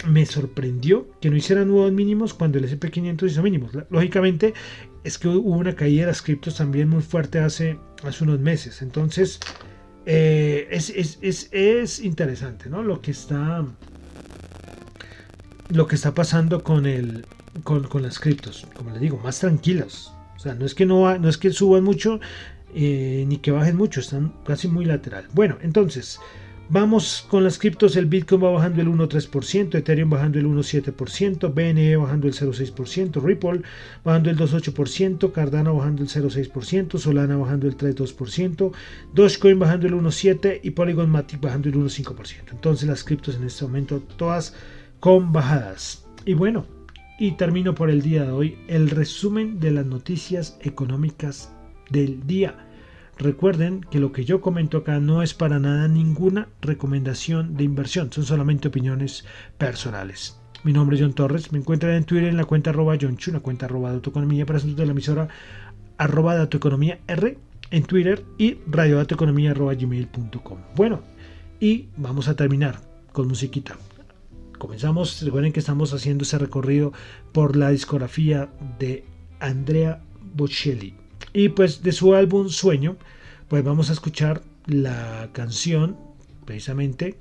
me 0.08 0.24
sorprendió 0.26 1.08
que 1.20 1.30
no 1.30 1.36
hiciera 1.36 1.64
nuevos 1.64 1.92
mínimos 1.92 2.34
cuando 2.34 2.58
el 2.58 2.64
SP500 2.64 3.26
hizo 3.26 3.42
mínimos. 3.42 3.72
Lógicamente 3.90 4.54
es 5.04 5.18
que 5.18 5.28
hubo 5.28 5.56
una 5.56 5.74
caída 5.74 6.02
de 6.02 6.06
las 6.08 6.22
criptos 6.22 6.56
también 6.56 6.88
muy 6.88 7.02
fuerte 7.02 7.38
hace, 7.38 7.78
hace 8.02 8.24
unos 8.24 8.40
meses. 8.40 8.82
Entonces 8.82 9.40
eh, 10.06 10.68
es, 10.70 10.90
es, 10.90 11.48
es, 11.52 12.00
interesante 12.00 12.68
¿no? 12.68 12.82
lo, 12.82 13.00
que 13.00 13.10
está, 13.10 13.64
lo 15.68 15.86
que 15.86 15.94
está 15.94 16.14
pasando 16.14 16.62
con 16.64 16.86
el, 16.86 17.24
con, 17.64 18.02
las 18.02 18.18
criptos, 18.18 18.66
como 18.74 18.90
les 18.90 19.00
digo, 19.00 19.18
más 19.22 19.40
tranquilas. 19.40 20.12
O 20.36 20.38
sea, 20.38 20.54
no 20.54 20.66
es 20.66 20.74
que 20.74 20.86
no, 20.86 21.18
no 21.18 21.28
es 21.28 21.38
que 21.38 21.50
suban 21.52 21.84
mucho 21.84 22.20
eh, 22.74 23.24
ni 23.28 23.38
que 23.38 23.50
bajen 23.50 23.76
mucho, 23.76 24.00
están 24.00 24.32
casi 24.44 24.68
muy 24.68 24.84
lateral. 24.84 25.28
Bueno, 25.34 25.58
entonces, 25.62 26.18
Vamos 26.74 27.26
con 27.28 27.44
las 27.44 27.58
criptos, 27.58 27.96
el 27.96 28.06
Bitcoin 28.06 28.42
va 28.42 28.50
bajando 28.50 28.80
el 28.80 28.88
1,3%, 28.88 29.74
Ethereum 29.74 30.08
bajando 30.08 30.38
el 30.38 30.46
1,7%, 30.46 31.52
BNE 31.52 31.96
bajando 31.96 32.28
el 32.28 32.32
0,6%, 32.32 33.22
Ripple 33.22 33.60
bajando 34.02 34.30
el 34.30 34.38
2,8%, 34.38 35.32
Cardano 35.32 35.76
bajando 35.76 36.02
el 36.02 36.08
0,6%, 36.08 36.98
Solana 36.98 37.36
bajando 37.36 37.66
el 37.66 37.76
3,2%, 37.76 38.72
Dogecoin 39.12 39.58
bajando 39.58 39.86
el 39.86 39.92
1,7% 39.92 40.60
y 40.62 40.70
Polygon 40.70 41.10
Matic 41.10 41.42
bajando 41.42 41.68
el 41.68 41.74
1,5%. 41.74 42.52
Entonces 42.52 42.88
las 42.88 43.04
criptos 43.04 43.36
en 43.36 43.44
este 43.44 43.64
momento 43.64 44.00
todas 44.16 44.54
con 44.98 45.30
bajadas. 45.30 46.06
Y 46.24 46.32
bueno, 46.32 46.64
y 47.22 47.30
termino 47.30 47.76
por 47.76 47.88
el 47.88 48.02
día 48.02 48.24
de 48.24 48.32
hoy 48.32 48.58
el 48.66 48.90
resumen 48.90 49.60
de 49.60 49.70
las 49.70 49.86
noticias 49.86 50.58
económicas 50.60 51.54
del 51.88 52.26
día. 52.26 52.66
Recuerden 53.16 53.82
que 53.92 54.00
lo 54.00 54.10
que 54.10 54.24
yo 54.24 54.40
comento 54.40 54.78
acá 54.78 54.98
no 54.98 55.22
es 55.22 55.32
para 55.32 55.60
nada 55.60 55.86
ninguna 55.86 56.48
recomendación 56.60 57.56
de 57.56 57.62
inversión, 57.62 58.12
son 58.12 58.24
solamente 58.24 58.66
opiniones 58.66 59.24
personales. 59.56 60.40
Mi 60.64 60.72
nombre 60.72 60.96
es 60.96 61.02
John 61.02 61.12
Torres, 61.12 61.52
me 61.52 61.60
encuentran 61.60 61.94
en 61.94 62.02
Twitter 62.02 62.28
en 62.28 62.36
la 62.36 62.44
cuenta 62.44 62.70
arroba 62.70 62.98
John 63.00 63.16
Chu, 63.16 63.30
una 63.30 63.38
cuenta 63.38 63.66
arroba 63.66 63.90
de 63.90 63.94
autoeconomía 63.94 64.44
para 64.44 64.56
asuntos 64.56 64.78
de 64.78 64.86
la 64.86 64.90
emisora 64.90 65.28
arroba 65.98 66.34
de 66.34 66.98
R 67.06 67.38
en 67.70 67.82
Twitter 67.84 68.24
y 68.36 68.58
radiodatoeconomía 68.66 69.52
arroba 69.52 69.74
gmail.com. 69.74 70.58
Bueno, 70.74 71.02
y 71.60 71.86
vamos 71.96 72.26
a 72.26 72.34
terminar 72.34 72.80
con 73.12 73.28
musiquita. 73.28 73.76
Comenzamos, 74.62 75.20
recuerden 75.22 75.52
que 75.52 75.58
estamos 75.58 75.92
haciendo 75.92 76.22
ese 76.22 76.38
recorrido 76.38 76.92
por 77.32 77.56
la 77.56 77.70
discografía 77.70 78.48
de 78.78 79.04
Andrea 79.40 80.00
Bocelli. 80.36 80.94
Y 81.32 81.48
pues 81.48 81.82
de 81.82 81.90
su 81.90 82.14
álbum 82.14 82.48
Sueño, 82.48 82.96
pues 83.48 83.64
vamos 83.64 83.90
a 83.90 83.92
escuchar 83.92 84.40
la 84.66 85.30
canción 85.32 85.98
precisamente 86.44 87.18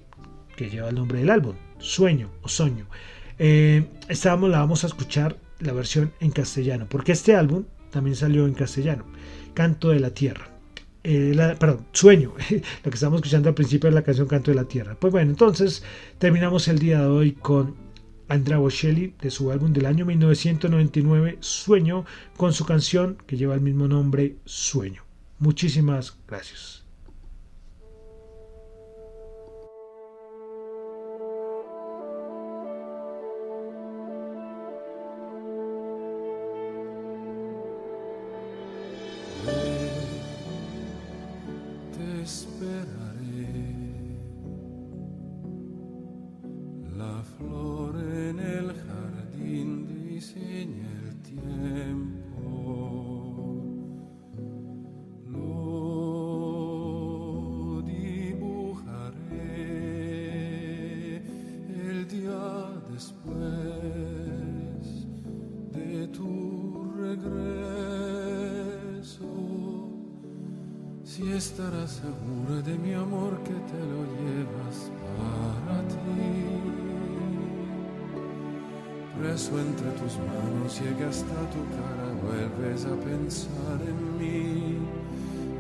que 0.56 0.70
lleva 0.70 0.90
el 0.90 0.96
nombre 0.96 1.18
del 1.18 1.32
álbum, 1.32 1.56
Sueño 1.80 2.30
o 2.44 2.48
Soño. 2.48 2.86
Eh, 3.40 3.88
estábamos, 4.08 4.52
la 4.52 4.60
vamos 4.60 4.84
a 4.84 4.88
escuchar 4.88 5.36
la 5.62 5.74
versión 5.74 6.14
en 6.20 6.30
castellano, 6.30 6.86
porque 6.88 7.14
este 7.14 7.36
álbum 7.36 7.64
también 7.90 8.16
salió 8.16 8.46
en 8.46 8.54
castellano, 8.54 9.04
Canto 9.56 9.90
de 9.90 10.00
la 10.00 10.12
Tierra. 10.12 10.51
Eh, 11.04 11.56
perdón, 11.60 11.86
Sueño, 11.92 12.34
lo 12.84 12.92
que 12.92 12.96
estamos 12.96 13.18
escuchando 13.18 13.50
al 13.50 13.56
principio 13.56 13.90
de 13.90 13.96
la 13.96 14.04
canción 14.04 14.28
Canto 14.28 14.52
de 14.52 14.56
la 14.56 14.66
Tierra. 14.66 14.96
Pues 15.00 15.12
bueno, 15.12 15.32
entonces 15.32 15.84
terminamos 16.20 16.68
el 16.68 16.80
día 16.80 17.02
de 17.02 17.08
hoy 17.08 17.32
con 17.34 17.76
Andrea 18.28 18.60
Bocelli 18.60 19.14
de 19.20 19.32
su 19.32 19.52
álbum 19.52 19.74
del 19.74 19.88
año 19.88 20.06
1999 20.06 21.38
Sueño 21.40 22.06
con 22.38 22.54
su 22.54 22.66
canción 22.66 23.18
que 23.26 23.36
lleva 23.36 23.56
el 23.56 23.62
mismo 23.62 23.88
nombre 23.88 24.38
Sueño. 24.46 25.04
Muchísimas 25.40 26.18
gracias. 26.28 26.81
estarás 71.52 71.92
segura 72.00 72.62
de 72.62 72.78
mi 72.78 72.94
amor 72.94 73.38
que 73.44 73.58
te 73.72 73.82
lo 73.92 74.02
llevas 74.22 74.78
para 75.18 75.80
ti. 75.92 76.32
Preso 79.20 79.60
entre 79.60 79.90
tus 80.00 80.14
manos, 80.30 80.80
llega 80.80 81.10
hasta 81.10 81.40
tu 81.54 81.62
cara, 81.76 82.08
vuelves 82.24 82.86
a 82.86 82.96
pensar 83.10 83.80
en 83.92 84.00
mí. 84.18 84.78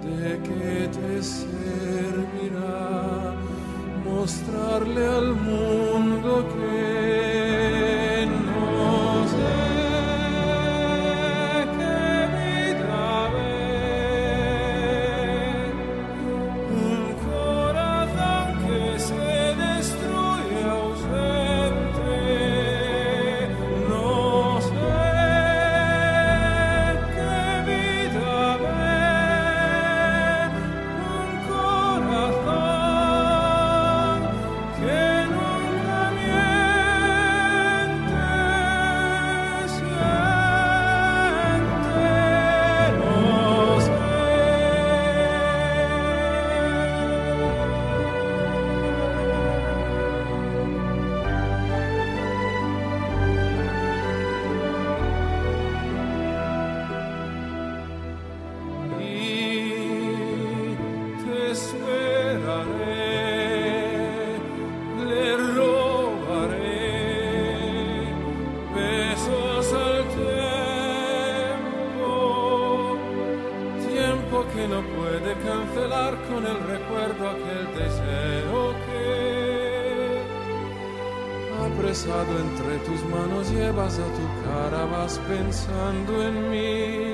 ¿De 0.07 0.31
qué 0.47 0.87
te 0.97 1.13
servirá 1.21 2.73
mostrarle 4.05 5.05
al 5.05 5.35
mundo? 5.35 5.80
cancelar 75.43 76.15
con 76.29 76.45
el 76.45 76.59
recuerdo 76.67 77.29
aquel 77.29 77.67
deseo 77.75 78.73
que, 78.85 80.21
apresado 81.65 82.39
entre 82.39 82.77
tus 82.85 83.03
manos, 83.09 83.49
llevas 83.51 83.99
a 83.99 84.05
tu 84.17 84.25
cara, 84.45 84.85
vas 84.85 85.19
pensando 85.27 86.23
en 86.27 86.49
mí. 86.49 87.10